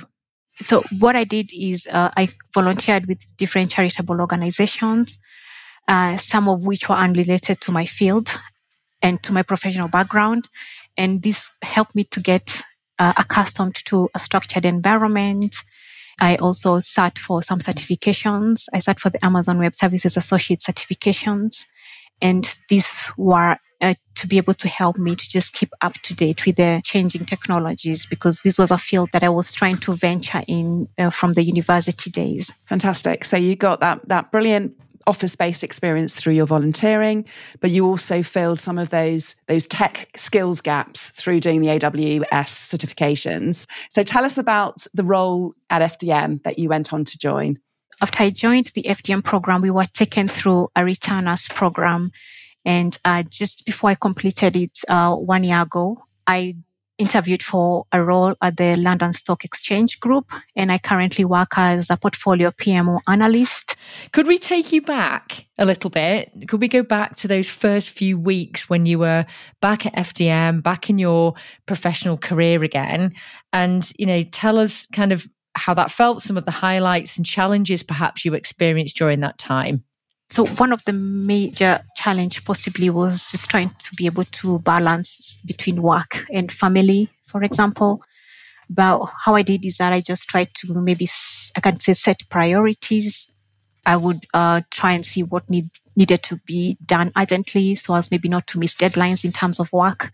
So 0.62 0.84
what 1.00 1.16
I 1.16 1.24
did 1.24 1.50
is 1.54 1.88
uh, 1.88 2.12
I 2.18 2.30
volunteered 2.54 3.06
with 3.06 3.20
different 3.38 3.72
charitable 3.72 4.20
organizations, 4.20 5.18
uh, 5.88 6.18
some 6.18 6.50
of 6.50 6.66
which 6.66 6.90
were 6.90 6.96
unrelated 6.96 7.62
to 7.62 7.72
my 7.72 7.86
field 7.86 8.38
and 9.02 9.22
to 9.24 9.32
my 9.32 9.44
professional 9.44 9.88
background. 9.88 10.50
And 10.98 11.22
this 11.22 11.52
helped 11.62 11.96
me 11.96 12.04
to 12.06 12.20
get 12.20 12.64
uh, 13.00 13.14
accustomed 13.18 13.76
to 13.86 14.10
a 14.14 14.20
structured 14.20 14.66
environment. 14.66 15.56
I 16.20 16.36
also 16.38 16.80
sat 16.80 17.20
for 17.20 17.44
some 17.44 17.60
certifications. 17.60 18.66
I 18.74 18.80
sat 18.80 19.00
for 19.00 19.10
the 19.10 19.24
Amazon 19.24 19.60
Web 19.60 19.76
Services 19.76 20.16
Associate 20.16 20.60
certifications. 20.60 21.66
And 22.22 22.50
these 22.70 23.10
were 23.18 23.58
uh, 23.82 23.94
to 24.16 24.28
be 24.28 24.38
able 24.38 24.54
to 24.54 24.70
help 24.70 24.98
me 24.98 25.16
to 25.16 25.30
just 25.30 25.54
keep 25.54 25.70
up 25.82 25.94
to 25.94 26.16
date 26.16 26.46
with 26.46 26.56
the 26.56 26.82
changing 26.86 27.26
technologies 27.26 28.06
because 28.06 28.42
this 28.42 28.58
was 28.58 28.72
a 28.72 28.78
field 28.78 29.10
that 29.12 29.24
I 29.24 29.30
was 29.30 29.52
trying 29.52 29.78
to 29.78 29.94
venture 29.94 30.44
in 30.48 30.88
uh, 30.98 31.10
from 31.10 31.34
the 31.34 31.44
university 31.44 32.10
days. 32.10 32.52
Fantastic. 32.68 33.26
So 33.26 33.36
you 33.36 33.56
got 33.58 33.82
that 33.82 34.08
that 34.08 34.32
brilliant 34.32 34.74
office 35.08 35.36
based 35.36 35.64
experience 35.64 36.14
through 36.14 36.34
your 36.34 36.46
volunteering, 36.46 37.26
but 37.60 37.72
you 37.72 37.86
also 37.86 38.24
filled 38.24 38.60
some 38.60 38.78
of 38.78 38.90
those 38.90 39.36
those 39.48 39.68
tech 39.68 40.10
skills 40.16 40.62
gaps 40.62 41.12
through 41.12 41.40
doing 41.40 41.62
the 41.62 41.68
AWS 41.68 42.26
certifications. 42.26 43.68
So 43.90 44.04
tell 44.04 44.26
us 44.26 44.38
about 44.38 44.86
the 44.94 45.04
role 45.04 45.54
at 45.70 45.82
FDM 45.82 46.44
that 46.44 46.60
you 46.60 46.70
went 46.70 46.94
on 46.94 47.06
to 47.06 47.18
join. 47.18 47.60
After 48.02 48.24
I 48.24 48.30
joined 48.30 48.68
the 48.76 48.84
FDM 48.84 49.24
program, 49.24 49.62
we 49.62 49.72
were 49.72 49.86
taken 49.86 50.28
through 50.28 50.70
a 50.76 50.84
returners 50.84 51.48
program 51.48 52.12
and 52.66 52.98
uh, 53.06 53.24
just 53.24 53.66
before 53.66 53.92
I 53.92 53.96
completed 53.96 54.56
it 54.56 54.80
uh, 54.90 55.16
one 55.16 55.44
year 55.44 55.62
ago, 55.62 56.04
I 56.26 56.58
interviewed 56.98 57.44
for 57.44 57.86
a 57.92 58.04
role 58.04 58.36
at 58.42 58.58
the 58.58 58.76
London 58.78 59.14
Stock 59.14 59.44
Exchange 59.44 60.00
Group, 60.00 60.32
and 60.56 60.72
I 60.72 60.78
currently 60.78 61.26
work 61.26 61.58
as 61.58 61.90
a 61.90 61.98
portfolio 61.98 62.52
PMO 62.52 63.00
analyst. 63.08 63.76
Could 64.12 64.28
we 64.28 64.40
take 64.40 64.72
you 64.72 64.82
back 64.82 65.46
a 65.58 65.66
little 65.66 65.90
bit? 65.90 66.32
Could 66.48 66.62
we 66.62 66.68
go 66.68 66.84
back 66.84 67.16
to 67.18 67.28
those 67.28 67.50
first 67.50 67.90
few 67.90 68.18
weeks 68.18 68.70
when 68.70 68.86
you 68.86 69.00
were 69.00 69.26
back 69.62 69.86
at 69.86 69.96
FDM, 69.96 70.64
back 70.64 70.90
in 70.90 70.98
your 70.98 71.34
professional 71.66 72.18
career 72.18 72.64
again, 72.64 73.14
and 73.52 73.92
you 73.98 74.06
know, 74.06 74.24
tell 74.24 74.60
us 74.60 74.88
kind 74.94 75.12
of 75.12 75.28
how 75.56 75.74
that 75.74 75.92
felt, 75.92 76.22
some 76.22 76.38
of 76.38 76.46
the 76.46 76.52
highlights 76.52 77.18
and 77.18 77.26
challenges 77.26 77.82
perhaps 77.82 78.26
you 78.26 78.34
experienced 78.34 78.98
during 78.98 79.22
that 79.22 79.38
time? 79.38 79.84
So 80.30 80.46
one 80.46 80.74
of 80.74 80.84
the 80.86 80.94
major 80.94 81.82
challenge 81.96 82.44
possibly 82.44 82.90
was 82.90 83.32
just 83.32 83.50
trying 83.50 83.70
to 83.70 83.96
be 83.96 84.06
able 84.06 84.26
to 84.26 84.60
balance 84.60 85.40
between 85.46 85.82
work 85.82 86.26
and 86.32 86.52
family, 86.52 87.10
for 87.26 87.44
example. 87.44 88.02
But 88.70 89.06
how 89.24 89.36
I 89.36 89.44
did 89.44 89.64
is 89.66 89.78
that 89.78 89.94
I 89.94 90.02
just 90.02 90.28
tried 90.28 90.54
to 90.56 90.74
maybe, 90.74 91.08
I 91.56 91.60
can 91.60 91.80
say, 91.80 91.94
set 91.94 92.24
priorities. 92.30 93.32
I 93.86 93.98
would 93.98 94.26
uh, 94.34 94.62
try 94.72 94.94
and 94.94 95.06
see 95.06 95.22
what 95.22 95.48
need, 95.50 95.70
needed 95.96 96.24
to 96.24 96.38
be 96.48 96.78
done 96.84 97.12
urgently 97.16 97.76
so 97.76 97.94
as 97.94 98.10
maybe 98.10 98.28
not 98.28 98.48
to 98.48 98.60
miss 98.60 98.74
deadlines 98.74 99.24
in 99.24 99.32
terms 99.32 99.60
of 99.60 99.72
work. 99.72 100.12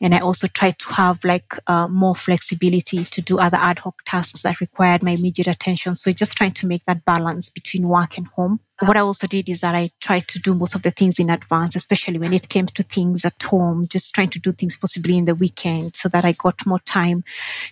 And 0.00 0.14
I 0.14 0.20
also 0.20 0.46
tried 0.46 0.78
to 0.78 0.92
have 0.94 1.24
like 1.24 1.54
uh, 1.66 1.88
more 1.88 2.14
flexibility 2.14 3.04
to 3.04 3.20
do 3.20 3.38
other 3.38 3.56
ad 3.56 3.80
hoc 3.80 4.02
tasks 4.04 4.42
that 4.42 4.60
required 4.60 5.02
my 5.02 5.12
immediate 5.12 5.48
attention. 5.48 5.96
So 5.96 6.12
just 6.12 6.36
trying 6.36 6.52
to 6.52 6.66
make 6.66 6.84
that 6.84 7.04
balance 7.04 7.50
between 7.50 7.88
work 7.88 8.16
and 8.16 8.28
home. 8.28 8.60
What 8.80 8.96
I 8.96 9.00
also 9.00 9.26
did 9.26 9.48
is 9.48 9.60
that 9.62 9.74
I 9.74 9.90
tried 10.00 10.28
to 10.28 10.38
do 10.38 10.54
most 10.54 10.76
of 10.76 10.82
the 10.82 10.92
things 10.92 11.18
in 11.18 11.30
advance, 11.30 11.74
especially 11.74 12.18
when 12.18 12.32
it 12.32 12.48
came 12.48 12.66
to 12.66 12.82
things 12.84 13.24
at 13.24 13.42
home, 13.42 13.88
just 13.88 14.14
trying 14.14 14.30
to 14.30 14.38
do 14.38 14.52
things 14.52 14.76
possibly 14.76 15.18
in 15.18 15.24
the 15.24 15.34
weekend 15.34 15.96
so 15.96 16.08
that 16.10 16.24
I 16.24 16.30
got 16.30 16.64
more 16.64 16.78
time 16.78 17.24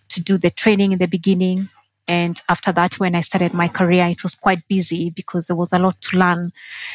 to 0.09 0.21
do 0.21 0.37
the 0.37 0.51
training 0.51 0.91
in 0.91 0.99
the 0.99 1.07
beginning 1.07 1.69
and 2.09 2.41
after 2.49 2.73
that, 2.73 3.01
when 3.01 3.15
I 3.15 3.21
started 3.21 3.53
my 3.53 3.69
career, 3.69 4.07
it 4.07 4.23
was 4.23 4.35
quite 4.35 4.67
busy 4.69 5.11
because 5.11 5.47
there 5.47 5.57
was 5.57 5.73
a 5.73 5.79
lot 5.79 6.01
to 6.03 6.19
learn. 6.19 6.53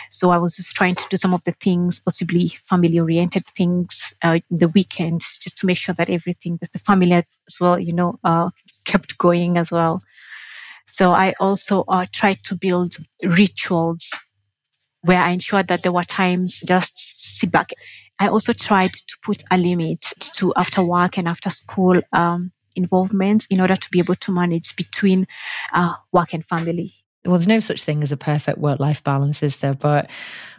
So 0.10 0.30
I 0.30 0.38
was 0.38 0.56
just 0.56 0.74
trying 0.74 0.96
to 0.96 1.06
do 1.10 1.18
some 1.18 1.34
of 1.34 1.44
the 1.44 1.52
things, 1.52 2.00
possibly 2.00 2.48
family 2.48 3.00
oriented 3.00 3.46
things 3.48 4.14
uh, 4.22 4.40
in 4.50 4.58
the 4.58 4.70
weekend, 4.70 5.22
just 5.22 5.58
to 5.58 5.66
make 5.66 5.78
sure 5.78 5.96
that 5.96 6.10
everything, 6.10 6.58
that 6.62 6.72
the 6.72 6.80
family 6.80 7.14
as 7.14 7.26
well, 7.60 7.78
you 7.78 7.94
know, 7.94 8.20
uh, 8.24 8.50
kept 8.86 9.18
going 9.18 9.58
as 9.58 9.70
well. 9.72 10.02
So 10.88 11.12
I 11.12 11.34
also 11.40 11.84
uh, 11.88 12.06
tried 12.12 12.44
to 12.46 12.56
build 12.56 12.96
rituals 13.24 14.12
where 15.02 15.22
I 15.22 15.32
ensured 15.32 15.68
that 15.68 15.84
there 15.84 15.92
were 15.92 16.04
times 16.04 16.62
just 16.66 17.38
sit 17.40 17.52
back. 17.52 17.72
I 18.20 18.28
also 18.28 18.54
tried 18.54 18.94
to 18.94 19.18
put 19.24 19.44
a 19.50 19.58
limit 19.58 20.06
to 20.36 20.54
after 20.56 20.84
work 20.84 21.18
and 21.18 21.28
after 21.28 21.50
school 21.50 22.02
um, 22.14 22.52
involvement 22.76 23.48
in 23.50 23.60
order 23.60 23.76
to 23.76 23.90
be 23.92 24.00
able 24.00 24.16
to 24.16 24.32
manage 24.32 24.76
between 24.76 25.28
uh, 25.74 25.94
work 26.12 26.34
and 26.34 26.46
family. 26.46 26.94
Well, 27.24 27.38
there's 27.38 27.48
no 27.48 27.60
such 27.60 27.84
thing 27.84 28.02
as 28.02 28.12
a 28.12 28.18
perfect 28.18 28.58
work 28.58 28.80
life 28.80 29.04
balance, 29.04 29.44
is 29.44 29.58
there? 29.58 29.76
But 29.76 30.10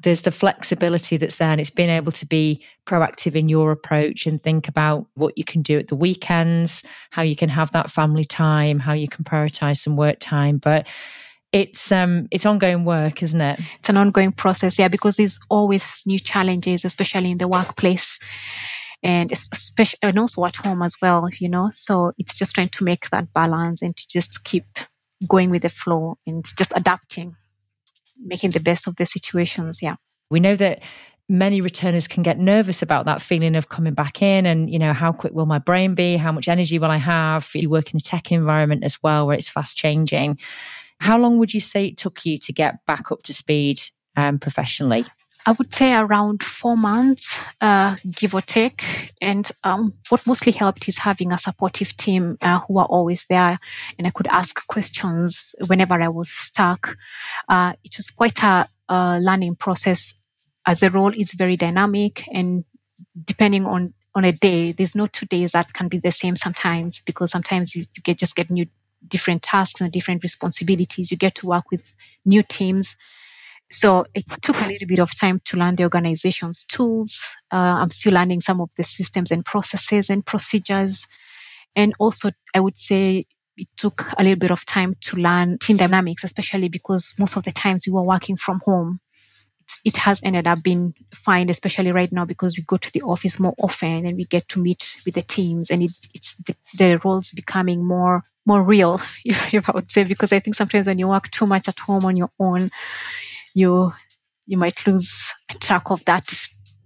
there's 0.05 0.23
the 0.23 0.31
flexibility 0.31 1.17
that's 1.17 1.37
there, 1.37 1.49
and 1.49 1.61
it's 1.61 1.71
being 1.71 1.89
able 1.89 2.13
to 2.13 2.25
be 2.25 2.65
proactive 2.87 3.35
in 3.35 3.49
your 3.49 3.73
approach 3.73 4.27
and 4.27 4.41
think 4.41 4.69
about 4.69 5.07
what 5.15 5.37
you 5.37 5.45
can 5.45 5.63
do 5.63 5.77
at 5.79 5.89
the 5.89 5.97
weekends, 5.97 6.85
how 7.11 7.23
you 7.23 7.35
can 7.35 7.49
have 7.49 7.73
that 7.73 7.91
family 7.91 8.25
time, 8.25 8.79
how 8.79 8.93
you 8.93 9.09
can 9.09 9.25
prioritize 9.25 9.79
some 9.79 9.97
work 9.97 10.19
time. 10.21 10.59
But 10.59 10.87
it's 11.53 11.93
um 11.93 12.29
it's 12.31 12.47
ongoing 12.47 12.85
work 12.85 13.23
isn't 13.23 13.43
it 13.43 13.61
it's 13.79 13.91
an 13.91 13.99
ongoing 13.99 14.33
process 14.33 14.79
yeah 14.79 14.89
because 14.89 15.17
there's 15.17 15.39
always 15.51 16.03
new 16.07 16.19
challenges 16.19 16.83
especially 16.83 17.31
in 17.31 17.37
the 17.37 17.47
workplace 17.47 18.19
and 19.03 19.33
especially 19.33 19.99
and 20.03 20.19
also 20.19 20.45
at 20.45 20.57
home 20.57 20.83
as 20.83 20.95
well, 21.03 21.29
you 21.39 21.49
know. 21.49 21.71
So 21.73 22.13
it's 22.19 22.37
just 22.37 22.55
trying 22.55 22.69
to 22.71 22.85
make 22.85 23.11
that 23.11 23.33
balance 23.33 23.83
and 23.83 23.97
to 23.97 24.07
just 24.09 24.45
keep 24.45 24.67
going 25.27 25.51
with 25.51 25.63
the 25.63 25.69
flow 25.69 26.19
and 26.27 26.45
just 26.57 26.73
adapting, 26.75 27.37
making 28.19 28.51
the 28.51 28.61
best 28.61 28.87
of 28.87 28.97
the 28.97 29.07
situations. 29.07 29.81
Yeah. 29.83 29.97
We 30.31 30.41
know 30.41 30.57
that 30.57 30.83
many 31.29 31.61
returners 31.61 32.07
can 32.07 32.23
get 32.23 32.39
nervous 32.39 32.83
about 32.83 33.07
that 33.07 33.23
feeling 33.23 33.57
of 33.57 33.69
coming 33.69 33.95
back 33.95 34.23
in 34.23 34.45
and 34.45 34.69
you 34.71 34.79
know 34.79 34.93
how 34.93 35.13
quick 35.13 35.33
will 35.33 35.47
my 35.47 35.59
brain 35.59 35.95
be 35.95 36.17
how 36.17 36.33
much 36.33 36.49
energy 36.49 36.79
will 36.79 36.91
i 36.91 36.97
have 36.97 37.49
you 37.55 37.71
work 37.71 37.93
in 37.93 37.97
a 37.97 38.01
tech 38.01 38.33
environment 38.33 38.83
as 38.85 39.01
well 39.03 39.27
where 39.27 39.37
it's 39.37 39.49
fast 39.49 39.77
changing 39.77 40.37
how 40.99 41.17
long 41.17 41.39
would 41.39 41.55
you 41.55 41.61
say 41.61 41.87
it 41.87 41.97
took 41.97 42.27
you 42.27 42.39
to 42.39 42.53
get 42.53 42.85
back 42.87 43.11
up 43.13 43.23
to 43.23 43.33
speed 43.33 43.81
um, 44.17 44.39
professionally 44.39 45.07
I 45.45 45.53
would 45.53 45.75
say 45.75 45.95
around 45.95 46.43
four 46.43 46.77
months, 46.77 47.39
uh, 47.61 47.97
give 48.11 48.35
or 48.35 48.41
take. 48.41 49.13
And 49.21 49.51
um, 49.65 49.95
what 50.09 50.27
mostly 50.27 50.53
helped 50.53 50.89
is 50.89 50.99
having 50.99 51.33
a 51.33 51.39
supportive 51.39 51.97
team 51.97 52.39
uh, 52.41 52.61
who 52.61 52.79
are 52.79 52.87
always 52.87 53.27
there, 53.29 53.59
and 53.99 54.07
I 54.07 54.11
could 54.11 54.29
ask 54.29 54.67
questions 54.69 55.55
whenever 55.67 56.01
I 56.01 56.09
was 56.09 56.31
stuck. 56.31 56.97
Uh, 57.49 57.73
it 57.83 57.97
was 57.97 58.11
quite 58.11 58.43
a, 58.43 58.69
a 58.89 59.19
learning 59.21 59.57
process, 59.57 60.15
as 60.65 60.81
the 60.81 60.91
role 60.91 61.13
is 61.13 61.33
very 61.33 61.57
dynamic, 61.57 62.25
and 62.33 62.65
depending 63.25 63.67
on 63.67 63.95
on 64.15 64.25
a 64.25 64.33
day, 64.33 64.73
there's 64.73 64.95
no 64.95 65.07
two 65.07 65.25
days 65.25 65.53
that 65.53 65.73
can 65.73 65.89
be 65.89 65.99
the 65.99 66.13
same 66.13 66.37
sometimes 66.37 67.01
because 67.01 67.31
sometimes 67.31 67.75
you, 67.75 67.85
you 67.97 68.03
get 68.03 68.19
just 68.19 68.37
get 68.37 68.51
new 68.51 68.67
different 69.09 69.43
tasks 69.43 69.81
and 69.81 69.91
different 69.91 70.23
responsibilities. 70.23 71.11
You 71.11 71.17
get 71.17 71.35
to 71.37 71.47
work 71.47 71.65
with 71.71 71.95
new 72.25 72.43
teams 72.43 72.95
so 73.73 74.05
it 74.15 74.25
took 74.43 74.61
a 74.61 74.67
little 74.67 74.87
bit 74.87 74.99
of 74.99 75.19
time 75.19 75.41
to 75.47 75.57
learn 75.57 75.77
the 75.77 75.85
organization's 75.85 76.65
tools. 76.65 77.21
Uh, 77.53 77.57
I'm 77.57 77.91
still 77.91 78.13
learning 78.13 78.43
some 78.43 78.61
of 78.61 78.71
the 78.77 78.85
systems 78.85 79.31
and 79.31 79.45
processes 79.45 80.11
and 80.11 80.25
procedures. 80.25 81.07
And 81.75 81.95
also, 81.99 82.31
I 82.55 82.61
would 82.61 82.79
say 82.79 83.27
it 83.57 83.69
took 83.77 84.07
a 84.19 84.23
little 84.23 84.39
bit 84.39 84.51
of 84.51 84.67
time 84.67 84.97
to 85.01 85.17
learn 85.17 85.59
team 85.59 85.77
dynamics, 85.79 86.25
especially 86.25 86.69
because 86.69 87.15
most 87.19 87.37
of 87.37 87.45
the 87.45 87.53
times 87.53 87.87
we 87.87 87.93
were 87.93 88.03
working 88.03 88.37
from 88.37 88.61
home. 88.65 89.01
It 89.85 89.97
has 89.99 90.21
ended 90.23 90.47
up 90.47 90.63
being 90.63 90.95
fine, 91.15 91.49
especially 91.49 91.93
right 91.93 92.13
now 92.13 92.27
because 92.27 92.57
we 92.57 92.65
go 92.65 92.77
to 92.77 92.93
the 92.93 93.03
office 93.03 93.41
more 93.41 93.55
often 93.59 94.05
and 94.05 94.17
we 94.17 94.27
get 94.27 94.49
to 94.49 94.61
meet 94.61 94.97
with 95.07 95.15
the 95.15 95.23
teams 95.23 95.71
and 95.71 95.83
it, 95.83 95.93
it's 96.13 96.35
the, 96.47 96.55
the 96.77 97.01
roles 97.03 97.33
becoming 97.33 97.83
more, 97.85 98.23
more 98.45 98.63
real, 98.63 99.01
if 99.25 99.69
I 99.69 99.73
would 99.73 99.91
say, 99.91 100.05
because 100.05 100.33
I 100.33 100.41
think 100.41 100.57
sometimes 100.57 100.89
when 100.89 100.99
you 100.99 101.09
work 101.09 101.31
too 101.31 101.47
much 101.47 101.69
at 101.69 101.79
home 101.79 102.05
on 102.05 102.17
your 102.17 102.31
own, 102.39 102.71
you 103.55 103.93
you 104.47 104.59
might 104.59 104.87
lose 104.87 105.33
track 105.61 105.91
of 105.91 106.05
that 106.05 106.29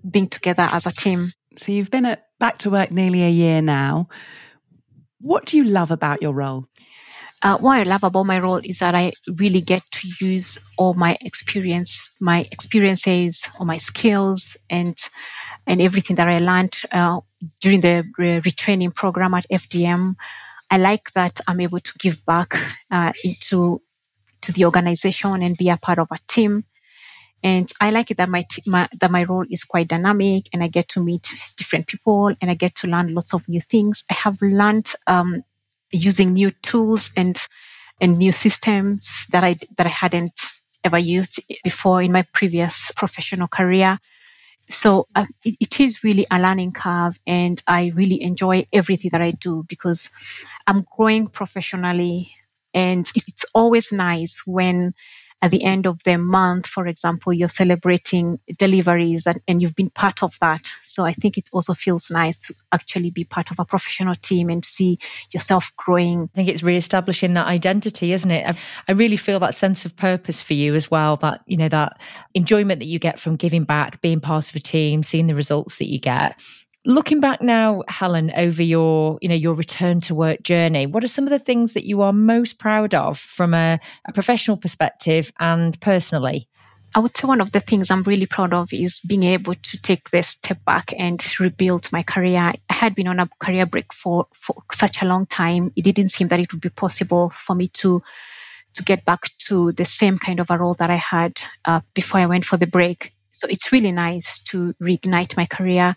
being 0.09 0.29
together 0.29 0.69
as 0.71 0.87
a 0.87 0.91
team. 0.91 1.33
So 1.57 1.73
you've 1.73 1.91
been 1.91 2.07
at 2.07 2.27
back 2.39 2.59
to 2.59 2.71
work 2.71 2.91
nearly 2.91 3.25
a 3.25 3.31
year 3.31 3.63
now. 3.63 4.09
What 5.21 5.47
do 5.47 5.57
you 5.57 5.65
love 5.65 5.91
about 5.91 6.21
your 6.21 6.33
role? 6.33 6.67
Uh, 7.43 7.59
what 7.59 7.79
I 7.79 7.83
love 7.83 8.03
about 8.03 8.25
my 8.25 8.39
role 8.39 8.61
is 8.65 8.79
that 8.79 8.95
I 8.95 9.13
really 9.37 9.61
get 9.61 9.83
to 9.93 10.09
use 10.21 10.59
all 10.79 10.95
my 10.95 11.17
experience, 11.21 12.11
my 12.21 12.49
experiences, 12.51 13.43
all 13.59 13.67
my 13.67 13.77
skills, 13.77 14.57
and 14.71 14.97
and 15.67 15.81
everything 15.81 16.17
that 16.17 16.29
I 16.29 16.39
learned 16.39 16.79
uh, 16.93 17.21
during 17.61 17.83
the 17.83 18.05
re- 18.19 18.41
retraining 18.41 18.95
program 18.95 19.35
at 19.35 19.47
FDM. 19.51 20.17
I 20.71 20.79
like 20.79 21.13
that 21.15 21.41
I'm 21.47 21.61
able 21.61 21.81
to 21.81 21.93
give 21.99 22.25
back 22.27 22.57
uh, 22.91 23.13
into 23.23 23.83
to 24.43 24.53
the 24.53 24.65
organization 24.65 25.43
and 25.43 25.57
be 25.57 25.69
a 25.69 25.77
part 25.77 25.99
of 25.99 26.09
a 26.11 26.19
team. 26.27 26.65
And 27.43 27.71
I 27.81 27.91
like 27.91 28.11
it 28.11 28.17
that 28.17 28.29
my, 28.29 28.45
t- 28.49 28.63
my, 28.67 28.89
that 29.01 29.11
my 29.11 29.25
role 29.25 29.45
is 29.51 29.63
quite 29.65 29.89
dynamic 29.89 30.49
and 30.53 30.63
I 30.63 30.69
get 30.69 30.89
to 30.91 31.03
meet 31.03 31.31
different 31.57 31.87
people 31.87 32.29
and 32.41 32.51
I 32.51 32.55
get 32.55 32.75
to 32.77 32.89
learn 32.89 33.15
lots 33.15 33.35
of 33.35 33.49
new 33.49 33.61
things. 33.61 34.05
I 34.11 34.15
have 34.15 34.41
learned 34.43 34.93
um, 35.07 35.45
using 35.91 36.33
new 36.33 36.51
tools 36.51 37.11
and 37.17 37.39
and 38.01 38.19
new 38.19 38.33
systems 38.33 39.27
that 39.31 39.45
I 39.45 39.57
that 39.77 39.87
I 39.87 39.91
hadn't 39.91 40.39
ever 40.85 40.99
used 40.99 41.41
before 41.65 42.03
in 42.03 42.13
my 42.13 42.23
previous 42.33 42.93
professional 42.97 43.49
career. 43.49 43.99
So 44.69 45.07
uh, 45.15 45.27
it, 45.45 45.57
it 45.61 45.81
is 45.81 46.03
really 46.03 46.27
a 46.31 46.41
learning 46.41 46.73
curve, 46.73 47.19
and 47.27 47.63
I 47.67 47.93
really 47.95 48.21
enjoy 48.21 48.67
everything 48.73 49.11
that 49.13 49.23
I 49.23 49.31
do 49.31 49.65
because 49.69 50.09
I'm 50.67 50.85
growing 50.97 51.29
professionally, 51.29 52.33
and 52.77 53.11
it's 53.15 53.47
always 53.55 53.91
nice 53.91 54.43
when 54.45 54.93
at 55.43 55.51
the 55.51 55.65
end 55.65 55.87
of 55.87 56.03
the 56.05 56.17
month, 56.17 56.67
for 56.67 56.87
example, 56.87 57.33
you're 57.33 57.49
celebrating 57.49 58.39
deliveries 58.57 59.27
and, 59.27 59.41
and, 59.47 59.61
you've 59.61 59.75
been 59.75 59.91
part 59.91 60.23
of 60.23 60.35
that. 60.41 60.67
So 60.85 61.05
I 61.05 61.13
think 61.13 61.37
it 61.37 61.49
also 61.53 61.75
feels 61.75 62.11
nice 62.11 62.39
to 62.39 62.55
actually 62.73 63.11
be 63.11 63.25
part 63.25 63.51
of 63.51 63.59
a 63.59 63.65
professional 63.65 64.15
team 64.15 64.49
and 64.49 64.65
see 64.65 64.99
yourself 65.33 65.73
growing. 65.77 66.31
I 66.35 66.37
think 66.37 66.49
it's 66.49 66.63
reestablishing 66.63 67.35
that 67.35 67.47
identity, 67.47 68.13
isn't 68.13 68.31
it? 68.31 68.47
I, 68.47 68.59
I 68.89 68.93
really 68.93 69.17
feel 69.17 69.39
that 69.41 69.55
sense 69.55 69.85
of 69.85 69.95
purpose 69.95 70.43
for 70.43 70.55
you 70.55 70.75
as 70.75 70.91
well. 70.91 71.17
That, 71.19 71.43
you 71.47 71.59
know, 71.59 71.69
that 71.69 72.01
enjoyment 72.35 72.81
that 72.81 72.87
you 72.87 72.99
get 72.99 73.21
from 73.21 73.37
giving 73.37 73.65
back, 73.65 74.01
being 74.01 74.21
part 74.21 74.49
of 74.49 74.57
a 74.57 74.61
team, 74.61 75.03
seeing 75.03 75.27
the 75.27 75.35
results 75.35 75.77
that 75.79 75.91
you 75.91 76.01
get 76.01 76.41
looking 76.87 77.19
back 77.19 77.43
now 77.43 77.83
helen 77.89 78.33
over 78.37 78.63
your 78.63 79.19
you 79.21 79.29
know 79.29 79.35
your 79.35 79.55
return 79.55 80.01
to 80.01 80.15
work 80.15 80.41
journey 80.43 80.87
what 80.87 81.03
are 81.03 81.09
some 81.09 81.25
of 81.25 81.31
the 81.31 81.39
things 81.39 81.73
that 81.73 81.85
you 81.85 82.01
are 82.01 82.13
most 82.13 82.61
proud 82.61 82.95
of 82.95 83.19
from 83.19 83.53
a, 83.53 83.81
a, 84.07 84.13
professional 84.13 84.57
perspective 84.57 85.33
and 85.41 85.79
personally? 85.81 86.49
I 86.95 87.01
would 87.01 87.17
say 87.17 87.27
one 87.27 87.41
of 87.41 87.51
the 87.51 87.61
things 87.61 87.91
i'm 87.91 88.05
really 88.05 88.27
proud 88.27 88.55
of 88.55 88.73
is 88.73 89.01
being 89.01 89.25
able 89.25 89.55
to 89.55 89.83
take 89.83 90.11
this 90.11 90.29
step 90.29 90.65
back 90.65 90.95
and 90.97 91.21
rebuild 91.41 91.91
my 91.93 92.05
career. 92.05 92.55
I 92.71 92.75
had 92.75 92.95
been 92.95 93.09
on 93.09 93.19
a 93.19 93.29
career 93.41 93.67
break 93.67 93.93
for, 93.93 94.29
for 94.33 94.55
such 94.73 95.03
a 95.03 95.07
long 95.07 95.27
time. 95.27 95.73
It 95.75 95.83
didn't 95.83 96.11
seem 96.11 96.29
that 96.29 96.41
it 96.41 96.53
would 96.53 96.63
be 96.63 96.71
possible 96.71 97.31
for 97.31 97.57
me 97.57 97.69
to 97.81 98.03
to 98.75 98.83
get 98.85 99.05
back 99.05 99.31
to 99.39 99.73
the 99.73 99.85
same 99.85 100.19
kind 100.19 100.39
of 100.39 100.51
a 100.51 100.59
role 100.59 100.75
that 100.75 100.91
i 100.91 100.97
had 100.97 101.33
uh, 101.65 101.81
before 101.95 102.21
i 102.21 102.27
went 102.27 102.45
for 102.45 102.57
the 102.57 102.67
break. 102.67 103.13
So 103.33 103.49
it's 103.51 103.73
really 103.73 103.93
nice 103.93 104.41
to 104.45 104.75
reignite 104.81 105.37
my 105.37 105.47
career 105.47 105.97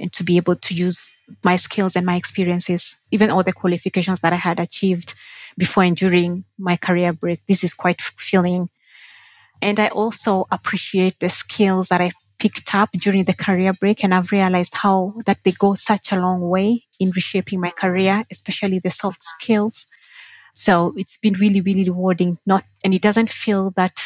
and 0.00 0.12
to 0.14 0.24
be 0.24 0.36
able 0.36 0.56
to 0.56 0.74
use 0.74 1.10
my 1.44 1.56
skills 1.56 1.94
and 1.94 2.06
my 2.06 2.16
experiences, 2.16 2.96
even 3.10 3.30
all 3.30 3.44
the 3.44 3.52
qualifications 3.52 4.20
that 4.20 4.32
I 4.32 4.36
had 4.36 4.58
achieved 4.58 5.14
before 5.56 5.84
and 5.84 5.96
during 5.96 6.44
my 6.58 6.76
career 6.76 7.12
break. 7.12 7.42
This 7.46 7.62
is 7.62 7.74
quite 7.74 8.00
fulfilling. 8.00 8.70
And 9.62 9.78
I 9.78 9.88
also 9.88 10.46
appreciate 10.50 11.20
the 11.20 11.30
skills 11.30 11.88
that 11.88 12.00
I 12.00 12.12
picked 12.38 12.74
up 12.74 12.90
during 12.92 13.24
the 13.24 13.34
career 13.34 13.72
break. 13.72 14.02
And 14.02 14.14
I've 14.14 14.32
realized 14.32 14.74
how 14.74 15.14
that 15.26 15.38
they 15.44 15.52
go 15.52 15.74
such 15.74 16.10
a 16.10 16.20
long 16.20 16.40
way 16.40 16.84
in 16.98 17.10
reshaping 17.10 17.60
my 17.60 17.70
career, 17.70 18.24
especially 18.30 18.78
the 18.78 18.90
soft 18.90 19.22
skills. 19.22 19.86
So 20.54 20.92
it's 20.96 21.16
been 21.16 21.34
really, 21.34 21.60
really 21.60 21.84
rewarding. 21.84 22.38
Not, 22.46 22.64
and 22.84 22.94
it 22.94 23.02
doesn't 23.02 23.30
feel 23.30 23.72
that 23.76 23.98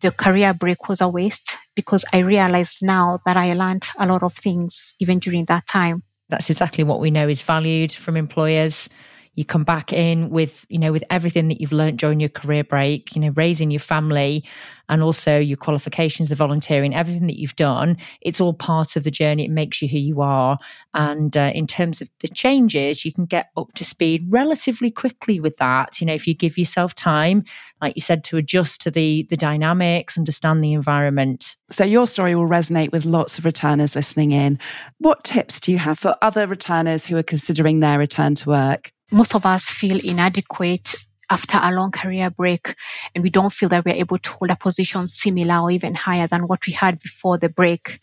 the 0.00 0.10
career 0.10 0.54
break 0.54 0.88
was 0.88 1.00
a 1.00 1.08
waste 1.08 1.56
because 1.74 2.04
I 2.12 2.18
realized 2.18 2.78
now 2.82 3.20
that 3.26 3.36
I 3.36 3.52
learned 3.52 3.86
a 3.98 4.06
lot 4.06 4.22
of 4.22 4.34
things 4.34 4.94
even 4.98 5.18
during 5.18 5.44
that 5.46 5.66
time. 5.66 6.02
That's 6.28 6.48
exactly 6.48 6.84
what 6.84 7.00
we 7.00 7.10
know 7.10 7.28
is 7.28 7.42
valued 7.42 7.92
from 7.92 8.16
employers 8.16 8.88
you 9.34 9.44
come 9.44 9.64
back 9.64 9.92
in 9.92 10.30
with 10.30 10.66
you 10.68 10.78
know 10.78 10.92
with 10.92 11.04
everything 11.10 11.48
that 11.48 11.60
you've 11.60 11.72
learned 11.72 11.98
during 11.98 12.20
your 12.20 12.28
career 12.28 12.64
break 12.64 13.14
you 13.14 13.20
know 13.20 13.32
raising 13.36 13.70
your 13.70 13.80
family 13.80 14.44
and 14.88 15.02
also 15.02 15.38
your 15.38 15.56
qualifications 15.56 16.28
the 16.28 16.34
volunteering 16.34 16.94
everything 16.94 17.26
that 17.26 17.38
you've 17.38 17.56
done 17.56 17.96
it's 18.20 18.40
all 18.40 18.52
part 18.52 18.96
of 18.96 19.04
the 19.04 19.10
journey. 19.10 19.44
It 19.44 19.50
makes 19.50 19.80
you 19.80 19.88
who 19.88 19.98
you 19.98 20.20
are. 20.20 20.58
And 20.94 21.36
uh, 21.36 21.52
in 21.54 21.66
terms 21.66 22.00
of 22.00 22.08
the 22.20 22.28
changes 22.28 23.04
you 23.04 23.12
can 23.12 23.24
get 23.24 23.50
up 23.56 23.72
to 23.74 23.84
speed 23.84 24.26
relatively 24.30 24.90
quickly 24.90 25.40
with 25.40 25.56
that. 25.58 26.00
You 26.00 26.06
know 26.06 26.14
if 26.14 26.26
you 26.26 26.34
give 26.34 26.58
yourself 26.58 26.94
time 26.94 27.44
like 27.80 27.96
you 27.96 28.02
said 28.02 28.24
to 28.24 28.36
adjust 28.36 28.80
to 28.82 28.90
the 28.90 29.26
the 29.30 29.36
dynamics 29.36 30.18
understand 30.18 30.62
the 30.62 30.72
environment. 30.72 31.56
So 31.70 31.84
your 31.84 32.06
story 32.06 32.34
will 32.34 32.48
resonate 32.48 32.92
with 32.92 33.04
lots 33.04 33.38
of 33.38 33.44
returners 33.44 33.94
listening 33.94 34.32
in. 34.32 34.58
What 34.98 35.24
tips 35.24 35.60
do 35.60 35.72
you 35.72 35.78
have 35.78 35.98
for 35.98 36.16
other 36.22 36.46
returners 36.46 37.06
who 37.06 37.16
are 37.16 37.22
considering 37.22 37.80
their 37.80 37.98
return 37.98 38.34
to 38.36 38.48
work 38.48 38.92
most 39.10 39.34
of 39.34 39.46
us 39.46 39.64
feel 39.64 39.98
inadequate 40.04 40.94
after 41.30 41.58
a 41.62 41.72
long 41.72 41.90
career 41.90 42.30
break 42.30 42.74
and 43.14 43.22
we 43.22 43.30
don't 43.30 43.52
feel 43.52 43.68
that 43.68 43.84
we're 43.84 43.94
able 43.94 44.18
to 44.18 44.30
hold 44.30 44.50
a 44.50 44.56
position 44.56 45.06
similar 45.08 45.58
or 45.58 45.70
even 45.70 45.94
higher 45.94 46.26
than 46.26 46.48
what 46.48 46.66
we 46.66 46.72
had 46.72 47.00
before 47.00 47.38
the 47.38 47.48
break. 47.48 48.00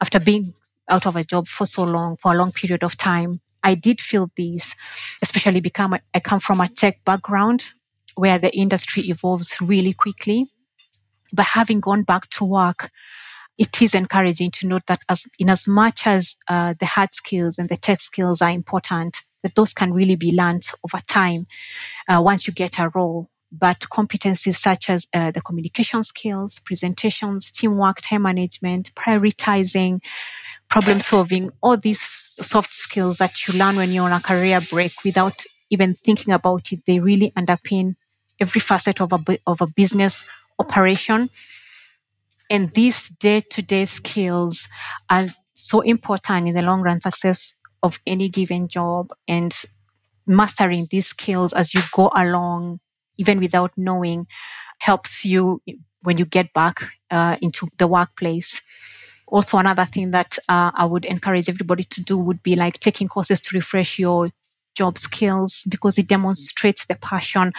After 0.00 0.18
being 0.18 0.54
out 0.88 1.06
of 1.06 1.16
a 1.16 1.24
job 1.24 1.46
for 1.46 1.66
so 1.66 1.84
long 1.84 2.16
for 2.16 2.32
a 2.32 2.36
long 2.36 2.52
period 2.52 2.84
of 2.84 2.94
time 2.96 3.40
i 3.62 3.74
did 3.74 3.98
feel 4.00 4.30
this 4.36 4.74
especially 5.22 5.60
because 5.60 5.98
i 6.12 6.20
come 6.20 6.40
from 6.40 6.60
a 6.60 6.68
tech 6.68 7.02
background 7.06 7.72
where 8.14 8.38
the 8.38 8.54
industry 8.54 9.02
evolves 9.04 9.60
really 9.60 9.92
quickly. 9.92 10.46
But 11.32 11.46
having 11.46 11.80
gone 11.80 12.02
back 12.02 12.30
to 12.30 12.44
work 12.44 12.90
it 13.56 13.80
is 13.80 13.94
encouraging 13.94 14.50
to 14.50 14.66
note 14.66 14.82
that 14.86 15.00
as 15.08 15.26
in 15.38 15.48
as 15.48 15.68
much 15.68 16.06
as 16.06 16.34
uh, 16.48 16.74
the 16.78 16.86
hard 16.86 17.14
skills 17.14 17.56
and 17.56 17.68
the 17.68 17.76
tech 17.76 18.00
skills 18.00 18.42
are 18.42 18.50
important 18.50 19.18
that 19.44 19.54
those 19.54 19.72
can 19.72 19.92
really 19.92 20.16
be 20.16 20.32
learned 20.32 20.66
over 20.84 20.98
time 21.06 21.46
uh, 22.08 22.20
once 22.20 22.48
you 22.48 22.52
get 22.52 22.80
a 22.80 22.88
role. 22.88 23.30
But 23.52 23.80
competencies 23.92 24.56
such 24.56 24.90
as 24.90 25.06
uh, 25.14 25.30
the 25.30 25.40
communication 25.40 26.02
skills, 26.02 26.58
presentations, 26.64 27.52
teamwork, 27.52 28.00
time 28.00 28.22
management, 28.22 28.92
prioritizing, 28.96 30.00
problem 30.68 30.98
solving, 30.98 31.52
all 31.62 31.76
these 31.76 32.00
soft 32.00 32.74
skills 32.74 33.18
that 33.18 33.46
you 33.46 33.54
learn 33.56 33.76
when 33.76 33.92
you're 33.92 34.06
on 34.06 34.12
a 34.12 34.20
career 34.20 34.60
break 34.60 34.92
without 35.04 35.44
even 35.70 35.94
thinking 35.94 36.34
about 36.34 36.72
it, 36.72 36.80
they 36.86 36.98
really 36.98 37.32
underpin 37.36 37.94
every 38.40 38.60
facet 38.60 39.00
of 39.00 39.12
a, 39.12 39.38
of 39.46 39.60
a 39.60 39.66
business 39.66 40.24
operation. 40.58 41.28
And 42.50 42.72
these 42.72 43.08
day 43.20 43.40
to 43.40 43.62
day 43.62 43.84
skills 43.84 44.68
are 45.08 45.28
so 45.54 45.80
important 45.80 46.48
in 46.48 46.54
the 46.54 46.62
long 46.62 46.82
run 46.82 47.00
success 47.00 47.54
of 47.84 48.00
any 48.06 48.28
given 48.30 48.68
job 48.68 49.12
and 49.28 49.54
mastering 50.26 50.88
these 50.90 51.08
skills 51.08 51.52
as 51.52 51.74
you 51.74 51.82
go 51.92 52.10
along, 52.16 52.80
even 53.18 53.38
without 53.40 53.72
knowing, 53.76 54.26
helps 54.80 55.24
you 55.24 55.62
when 56.02 56.18
you 56.18 56.24
get 56.24 56.52
back 56.54 56.82
uh, 57.10 57.36
into 57.42 57.68
the 57.78 57.86
workplace. 57.86 58.62
Also, 59.28 59.58
another 59.58 59.84
thing 59.84 60.10
that 60.12 60.38
uh, 60.48 60.70
I 60.74 60.86
would 60.86 61.04
encourage 61.04 61.48
everybody 61.48 61.84
to 61.84 62.02
do 62.02 62.18
would 62.18 62.42
be 62.42 62.56
like 62.56 62.80
taking 62.80 63.08
courses 63.08 63.40
to 63.42 63.56
refresh 63.56 63.98
your 63.98 64.30
job 64.74 64.98
skills 64.98 65.62
because 65.68 65.98
it 65.98 66.08
demonstrates 66.08 66.86
the 66.86 66.96
passion 66.96 67.52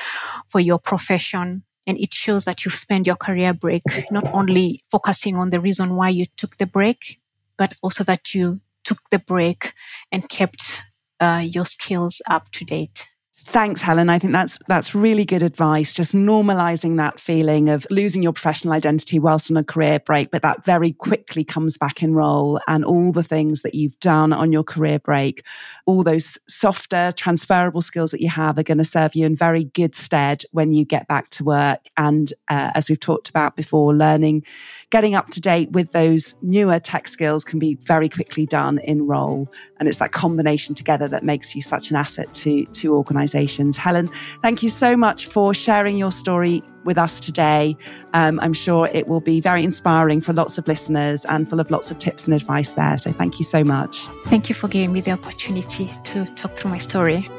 for 0.50 0.60
your 0.60 0.80
profession 0.80 1.64
and 1.88 1.98
it 2.00 2.14
shows 2.14 2.46
that 2.46 2.66
you 2.66 2.72
spend 2.72 3.08
your 3.08 3.16
career 3.16 3.54
break 3.54 3.84
not 4.12 4.26
only 4.34 4.84
focusing 4.92 5.36
on 5.36 5.50
the 5.52 5.60
reason 5.60 5.96
why 5.96 6.10
you 6.10 6.26
took 6.38 6.58
the 6.58 6.66
break, 6.66 7.20
but 7.58 7.76
also 7.82 8.04
that 8.04 8.34
you 8.34 8.60
took 8.86 9.00
the 9.12 9.20
break 9.20 9.74
and 10.12 10.30
kept 10.30 10.84
uh, 11.20 11.44
your 11.46 11.66
skills 11.66 12.22
up 12.30 12.52
to 12.52 12.66
date. 12.66 13.08
Thanks, 13.48 13.80
Helen. 13.80 14.10
I 14.10 14.18
think 14.18 14.34
that's 14.34 14.58
that's 14.68 14.96
really 14.96 15.24
good 15.24 15.44
advice. 15.44 15.94
Just 15.94 16.14
normalizing 16.14 16.98
that 16.98 17.20
feeling 17.20 17.70
of 17.70 17.86
losing 17.92 18.24
your 18.24 18.34
professional 18.34 18.74
identity 18.74 19.20
whilst 19.20 19.52
on 19.52 19.56
a 19.56 19.64
career 19.64 20.00
break, 20.00 20.32
but 20.32 20.42
that 20.42 20.66
very 20.66 20.92
quickly 20.92 21.44
comes 21.44 21.78
back 21.78 22.02
in 22.02 22.16
role, 22.16 22.60
and 22.68 22.84
all 22.84 23.12
the 23.12 23.24
things 23.24 23.62
that 23.62 23.76
you've 23.76 23.98
done 24.00 24.34
on 24.34 24.52
your 24.52 24.64
career 24.64 24.98
break, 24.98 25.44
all 25.86 26.04
those 26.04 26.40
softer, 26.50 27.14
transferable 27.16 27.82
skills 27.82 28.10
that 28.12 28.20
you 28.20 28.30
have 28.30 28.58
are 28.58 28.64
going 28.64 28.80
to 28.80 28.84
serve 28.84 29.14
you 29.14 29.28
in 29.28 29.36
very 29.36 29.66
good 29.66 29.94
stead 29.94 30.44
when 30.52 30.74
you 30.74 30.84
get 30.84 31.08
back 31.08 31.30
to 31.30 31.44
work. 31.44 31.82
And 31.98 32.34
uh, 32.50 32.72
as 32.74 32.90
we've 32.90 33.00
talked 33.00 33.30
about 33.30 33.56
before, 33.56 33.96
learning, 33.96 34.44
getting 34.90 35.14
up 35.14 35.30
to 35.30 35.40
date 35.40 35.72
with 35.72 35.92
those 35.92 36.34
newer 36.42 36.80
tech 36.80 37.08
skills 37.08 37.44
can 37.44 37.60
be 37.60 37.76
very 37.84 38.10
quickly 38.10 38.48
done 38.48 38.80
in 38.80 39.06
role, 39.06 39.48
and 39.80 39.88
it's 39.88 40.00
that 40.00 40.14
combination 40.14 40.74
together 40.74 41.08
that 41.08 41.24
makes 41.24 41.56
you 41.56 41.62
such 41.62 41.92
an 41.92 41.96
asset 41.96 42.34
to 42.34 42.66
to 42.66 42.96
organisations 42.96 43.35
organisations. 43.36 43.78
Helen, 43.78 44.10
thank 44.42 44.64
you 44.64 44.70
so 44.70 44.96
much 44.96 45.28
for 45.28 45.54
sharing 45.54 45.98
your 45.98 46.12
story 46.12 46.64
with 46.86 46.98
us 46.98 47.20
today. 47.20 47.76
Um, 48.14 48.40
I'm 48.42 48.54
sure 48.54 48.88
it 48.94 49.08
will 49.08 49.22
be 49.22 49.42
very 49.42 49.64
inspiring 49.64 50.22
for 50.22 50.34
lots 50.34 50.58
of 50.58 50.68
listeners 50.68 51.26
and 51.26 51.50
full 51.50 51.60
of 51.60 51.70
lots 51.72 51.92
of 51.92 51.98
tips 51.98 52.28
and 52.28 52.36
advice 52.36 52.76
there. 52.76 52.98
So 52.98 53.12
thank 53.12 53.40
you 53.40 53.46
so 53.46 53.64
much. 53.64 54.08
Thank 54.26 54.50
you 54.50 54.56
for 54.56 54.68
giving 54.68 54.94
me 54.94 55.02
the 55.02 55.12
opportunity 55.12 55.92
to 56.04 56.26
talk 56.36 56.56
through 56.56 56.72
my 56.72 56.78
story. 56.78 57.30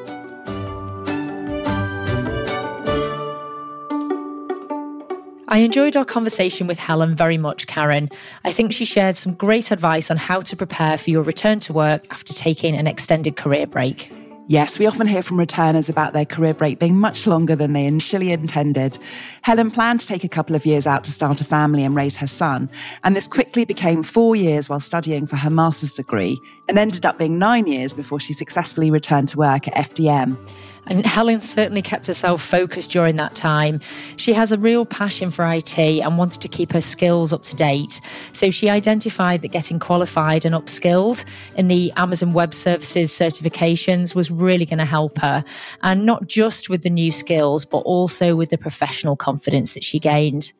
I 5.48 5.58
enjoyed 5.58 5.96
our 5.96 6.04
conversation 6.04 6.66
with 6.66 6.78
Helen 6.78 7.14
very 7.14 7.38
much, 7.38 7.68
Karen. 7.68 8.10
I 8.44 8.52
think 8.52 8.72
she 8.72 8.84
shared 8.84 9.16
some 9.16 9.32
great 9.34 9.70
advice 9.70 10.10
on 10.10 10.16
how 10.16 10.40
to 10.40 10.56
prepare 10.56 10.98
for 10.98 11.10
your 11.10 11.22
return 11.22 11.60
to 11.60 11.72
work 11.72 12.04
after 12.10 12.34
taking 12.34 12.76
an 12.76 12.88
extended 12.88 13.36
career 13.36 13.66
break. 13.66 14.10
Yes, 14.48 14.78
we 14.78 14.86
often 14.86 15.08
hear 15.08 15.24
from 15.24 15.40
returners 15.40 15.88
about 15.88 16.12
their 16.12 16.24
career 16.24 16.54
break 16.54 16.78
being 16.78 17.00
much 17.00 17.26
longer 17.26 17.56
than 17.56 17.72
they 17.72 17.84
initially 17.84 18.30
intended. 18.30 18.96
Helen 19.42 19.72
planned 19.72 19.98
to 20.00 20.06
take 20.06 20.22
a 20.22 20.28
couple 20.28 20.54
of 20.54 20.64
years 20.64 20.86
out 20.86 21.02
to 21.02 21.10
start 21.10 21.40
a 21.40 21.44
family 21.44 21.82
and 21.82 21.96
raise 21.96 22.16
her 22.18 22.28
son, 22.28 22.70
and 23.02 23.16
this 23.16 23.26
quickly 23.26 23.64
became 23.64 24.04
four 24.04 24.36
years 24.36 24.68
while 24.68 24.78
studying 24.78 25.26
for 25.26 25.34
her 25.34 25.50
master's 25.50 25.94
degree 25.94 26.38
and 26.68 26.78
ended 26.78 27.04
up 27.04 27.18
being 27.18 27.40
nine 27.40 27.66
years 27.66 27.92
before 27.92 28.20
she 28.20 28.32
successfully 28.32 28.88
returned 28.88 29.26
to 29.28 29.36
work 29.36 29.66
at 29.66 29.74
FDM. 29.74 30.38
And 30.88 31.04
Helen 31.04 31.40
certainly 31.40 31.82
kept 31.82 32.06
herself 32.06 32.42
focused 32.42 32.90
during 32.90 33.16
that 33.16 33.34
time. 33.34 33.80
She 34.16 34.32
has 34.32 34.52
a 34.52 34.58
real 34.58 34.86
passion 34.86 35.30
for 35.30 35.50
IT 35.50 35.78
and 35.78 36.18
wanted 36.18 36.40
to 36.42 36.48
keep 36.48 36.72
her 36.72 36.80
skills 36.80 37.32
up 37.32 37.42
to 37.44 37.56
date. 37.56 38.00
So 38.32 38.50
she 38.50 38.70
identified 38.70 39.42
that 39.42 39.48
getting 39.48 39.78
qualified 39.78 40.44
and 40.44 40.54
upskilled 40.54 41.24
in 41.56 41.68
the 41.68 41.92
Amazon 41.96 42.32
Web 42.32 42.54
Services 42.54 43.10
certifications 43.10 44.14
was 44.14 44.30
really 44.30 44.64
going 44.64 44.78
to 44.78 44.84
help 44.84 45.18
her. 45.18 45.44
And 45.82 46.06
not 46.06 46.26
just 46.26 46.68
with 46.68 46.82
the 46.82 46.90
new 46.90 47.10
skills, 47.10 47.64
but 47.64 47.78
also 47.78 48.36
with 48.36 48.50
the 48.50 48.58
professional 48.58 49.16
confidence 49.16 49.74
that 49.74 49.82
she 49.82 49.98
gained. 49.98 50.52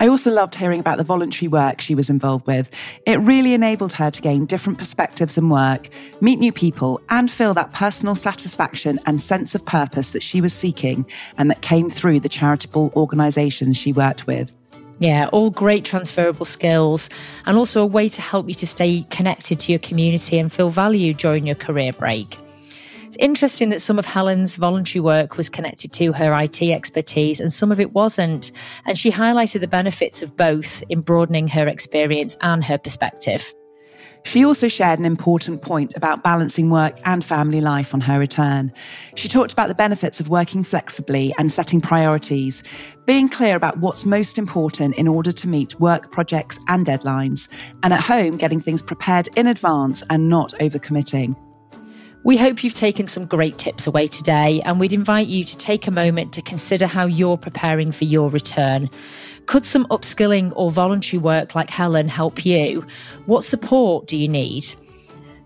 I 0.00 0.06
also 0.06 0.30
loved 0.30 0.54
hearing 0.54 0.78
about 0.78 0.98
the 0.98 1.02
voluntary 1.02 1.48
work 1.48 1.80
she 1.80 1.96
was 1.96 2.08
involved 2.08 2.46
with. 2.46 2.70
It 3.04 3.18
really 3.18 3.52
enabled 3.52 3.92
her 3.94 4.12
to 4.12 4.22
gain 4.22 4.46
different 4.46 4.78
perspectives 4.78 5.36
and 5.36 5.50
work, 5.50 5.88
meet 6.20 6.38
new 6.38 6.52
people, 6.52 7.00
and 7.10 7.28
feel 7.28 7.52
that 7.54 7.72
personal 7.72 8.14
satisfaction 8.14 9.00
and 9.06 9.20
sense 9.20 9.56
of 9.56 9.66
purpose 9.66 10.12
that 10.12 10.22
she 10.22 10.40
was 10.40 10.52
seeking 10.52 11.04
and 11.36 11.50
that 11.50 11.62
came 11.62 11.90
through 11.90 12.20
the 12.20 12.28
charitable 12.28 12.92
organisations 12.94 13.76
she 13.76 13.92
worked 13.92 14.28
with. 14.28 14.54
Yeah, 15.00 15.28
all 15.32 15.50
great 15.50 15.84
transferable 15.84 16.46
skills 16.46 17.08
and 17.46 17.56
also 17.56 17.82
a 17.82 17.86
way 17.86 18.08
to 18.08 18.20
help 18.20 18.48
you 18.48 18.54
to 18.54 18.66
stay 18.68 19.04
connected 19.10 19.58
to 19.60 19.72
your 19.72 19.80
community 19.80 20.38
and 20.38 20.52
feel 20.52 20.70
valued 20.70 21.16
during 21.16 21.44
your 21.44 21.56
career 21.56 21.92
break. 21.92 22.38
It's 23.08 23.16
interesting 23.20 23.70
that 23.70 23.80
some 23.80 23.98
of 23.98 24.04
Helen's 24.04 24.56
voluntary 24.56 25.00
work 25.00 25.38
was 25.38 25.48
connected 25.48 25.94
to 25.94 26.12
her 26.12 26.38
IT 26.38 26.60
expertise 26.60 27.40
and 27.40 27.50
some 27.50 27.72
of 27.72 27.80
it 27.80 27.94
wasn't. 27.94 28.52
And 28.84 28.98
she 28.98 29.10
highlighted 29.10 29.60
the 29.60 29.66
benefits 29.66 30.20
of 30.20 30.36
both 30.36 30.84
in 30.90 31.00
broadening 31.00 31.48
her 31.48 31.66
experience 31.66 32.36
and 32.42 32.62
her 32.62 32.76
perspective. 32.76 33.54
She 34.24 34.44
also 34.44 34.68
shared 34.68 34.98
an 34.98 35.06
important 35.06 35.62
point 35.62 35.96
about 35.96 36.22
balancing 36.22 36.68
work 36.68 36.98
and 37.06 37.24
family 37.24 37.62
life 37.62 37.94
on 37.94 38.02
her 38.02 38.18
return. 38.18 38.70
She 39.14 39.26
talked 39.26 39.52
about 39.52 39.68
the 39.68 39.74
benefits 39.74 40.20
of 40.20 40.28
working 40.28 40.62
flexibly 40.62 41.34
and 41.38 41.50
setting 41.50 41.80
priorities, 41.80 42.62
being 43.06 43.30
clear 43.30 43.56
about 43.56 43.78
what's 43.78 44.04
most 44.04 44.36
important 44.36 44.96
in 44.96 45.08
order 45.08 45.32
to 45.32 45.48
meet 45.48 45.80
work 45.80 46.12
projects 46.12 46.58
and 46.68 46.84
deadlines, 46.84 47.48
and 47.82 47.94
at 47.94 48.02
home 48.02 48.36
getting 48.36 48.60
things 48.60 48.82
prepared 48.82 49.30
in 49.34 49.46
advance 49.46 50.02
and 50.10 50.28
not 50.28 50.52
overcommitting. 50.60 51.34
We 52.28 52.36
hope 52.36 52.62
you've 52.62 52.74
taken 52.74 53.08
some 53.08 53.24
great 53.24 53.56
tips 53.56 53.86
away 53.86 54.06
today, 54.06 54.60
and 54.66 54.78
we'd 54.78 54.92
invite 54.92 55.28
you 55.28 55.44
to 55.44 55.56
take 55.56 55.86
a 55.86 55.90
moment 55.90 56.34
to 56.34 56.42
consider 56.42 56.86
how 56.86 57.06
you're 57.06 57.38
preparing 57.38 57.90
for 57.90 58.04
your 58.04 58.28
return. 58.28 58.90
Could 59.46 59.64
some 59.64 59.86
upskilling 59.86 60.52
or 60.54 60.70
voluntary 60.70 61.18
work 61.18 61.54
like 61.54 61.70
Helen 61.70 62.06
help 62.06 62.44
you? 62.44 62.86
What 63.24 63.44
support 63.44 64.06
do 64.08 64.18
you 64.18 64.28
need? 64.28 64.66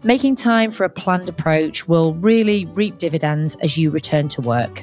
Making 0.03 0.35
time 0.35 0.73
for 0.73 0.83
a 0.83 0.89
planned 0.89 1.29
approach 1.29 1.87
will 1.87 2.15
really 2.15 2.65
reap 2.65 2.99
dividends 2.99 3.55
as 3.63 3.79
you 3.79 3.93
return 3.93 4.27
to 4.31 4.41
work. 4.41 4.83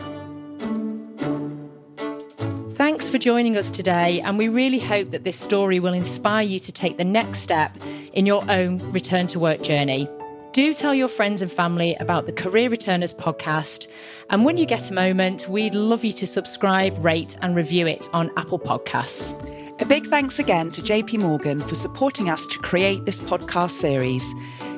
Thanks 2.75 3.09
for 3.09 3.17
joining 3.17 3.57
us 3.57 3.69
today, 3.69 4.21
and 4.21 4.37
we 4.37 4.47
really 4.47 4.79
hope 4.79 5.11
that 5.11 5.25
this 5.25 5.37
story 5.37 5.81
will 5.81 5.93
inspire 5.93 6.45
you 6.45 6.61
to 6.61 6.71
take 6.71 6.95
the 6.95 7.03
next 7.03 7.39
step 7.39 7.75
in 8.13 8.25
your 8.25 8.49
own 8.49 8.77
return 8.93 9.27
to 9.27 9.37
work 9.37 9.61
journey. 9.61 10.07
Do 10.51 10.73
tell 10.73 10.95
your 10.95 11.09
friends 11.09 11.43
and 11.43 11.51
family 11.51 11.95
about 11.99 12.25
the 12.25 12.31
Career 12.31 12.69
Returners 12.69 13.13
podcast. 13.13 13.85
And 14.31 14.43
when 14.43 14.57
you 14.57 14.65
get 14.65 14.89
a 14.89 14.93
moment, 14.93 15.47
we'd 15.47 15.75
love 15.75 16.03
you 16.03 16.11
to 16.13 16.25
subscribe, 16.25 16.97
rate, 17.05 17.37
and 17.43 17.55
review 17.55 17.85
it 17.85 18.09
on 18.13 18.31
Apple 18.35 18.57
Podcasts. 18.57 19.35
A 19.79 19.85
big 19.85 20.07
thanks 20.07 20.39
again 20.39 20.71
to 20.71 20.81
JP 20.81 21.19
Morgan 21.19 21.59
for 21.59 21.75
supporting 21.75 22.31
us 22.31 22.47
to 22.47 22.57
create 22.57 23.05
this 23.05 23.21
podcast 23.21 23.71
series. 23.71 24.23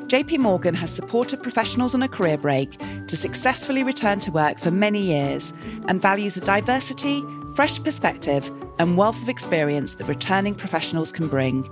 JP 0.08 0.40
Morgan 0.40 0.76
has 0.76 0.94
supported 0.94 1.42
professionals 1.42 1.96
on 1.96 2.04
a 2.04 2.08
career 2.10 2.38
break 2.38 2.78
to 3.08 3.16
successfully 3.16 3.82
return 3.82 4.20
to 4.20 4.32
work 4.32 4.60
for 4.60 4.72
many 4.72 5.02
years 5.02 5.54
and 5.88 6.02
values 6.02 6.34
the 6.34 6.42
diversity, 6.42 7.24
fresh 7.56 7.82
perspective, 7.82 8.52
and 8.78 8.98
wealth 8.98 9.22
of 9.22 9.30
experience 9.30 9.96
that 9.96 10.08
returning 10.10 10.54
professionals 10.54 11.14
can 11.14 11.30
bring. 11.30 11.70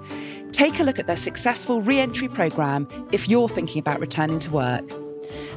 Take 0.52 0.80
a 0.80 0.84
look 0.84 1.00
at 1.00 1.08
their 1.08 1.18
successful 1.18 1.82
re 1.82 2.00
entry 2.00 2.28
programme 2.28 2.88
if 3.12 3.30
you're 3.30 3.50
thinking 3.50 3.80
about 3.80 4.00
returning 4.00 4.40
to 4.40 4.52
work. 4.52 4.90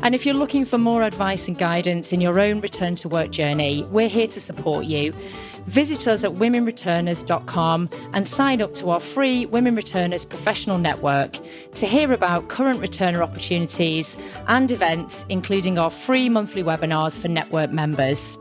And 0.03 0.15
if 0.15 0.27
you're 0.27 0.35
looking 0.35 0.65
for 0.65 0.79
more 0.79 1.03
advice 1.03 1.47
and 1.47 1.57
guidance 1.57 2.13
in 2.13 2.21
your 2.21 2.41
own 2.41 2.61
return 2.61 2.97
to 2.97 3.09
work 3.09 3.31
journey, 3.31 3.85
we're 3.91 4.09
here 4.09 4.27
to 4.29 4.41
support 4.41 4.85
you. 4.85 5.13
Visit 5.67 6.09
us 6.09 6.25
at 6.25 6.33
womenreturners.com 6.33 7.89
and 8.13 8.27
sign 8.27 8.61
up 8.61 8.75
to 8.75 8.91
our 8.91 8.99
free 8.99 9.47
Women 9.47 9.77
Returners 9.77 10.25
professional 10.25 10.77
network 10.77 11.37
to 11.77 11.87
hear 11.87 12.13
about 12.13 12.49
current 12.49 12.81
returner 12.81 13.21
opportunities 13.21 14.17
and 14.49 14.71
events, 14.73 15.25
including 15.29 15.79
our 15.79 15.91
free 15.91 16.29
monthly 16.29 16.65
webinars 16.65 17.17
for 17.17 17.29
network 17.29 17.71
members. 17.71 18.37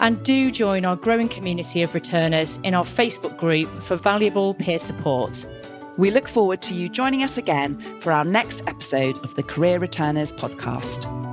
And 0.00 0.22
do 0.22 0.50
join 0.50 0.84
our 0.84 0.96
growing 0.96 1.28
community 1.28 1.82
of 1.82 1.94
returners 1.94 2.58
in 2.64 2.74
our 2.74 2.84
Facebook 2.84 3.38
group 3.38 3.70
for 3.82 3.96
valuable 3.96 4.52
peer 4.52 4.78
support. 4.78 5.46
We 5.98 6.10
look 6.10 6.26
forward 6.26 6.62
to 6.62 6.74
you 6.74 6.88
joining 6.88 7.22
us 7.22 7.36
again 7.36 7.78
for 8.00 8.12
our 8.12 8.24
next 8.24 8.62
episode 8.66 9.18
of 9.18 9.34
the 9.34 9.42
Career 9.42 9.78
Returners 9.78 10.32
podcast. 10.32 11.31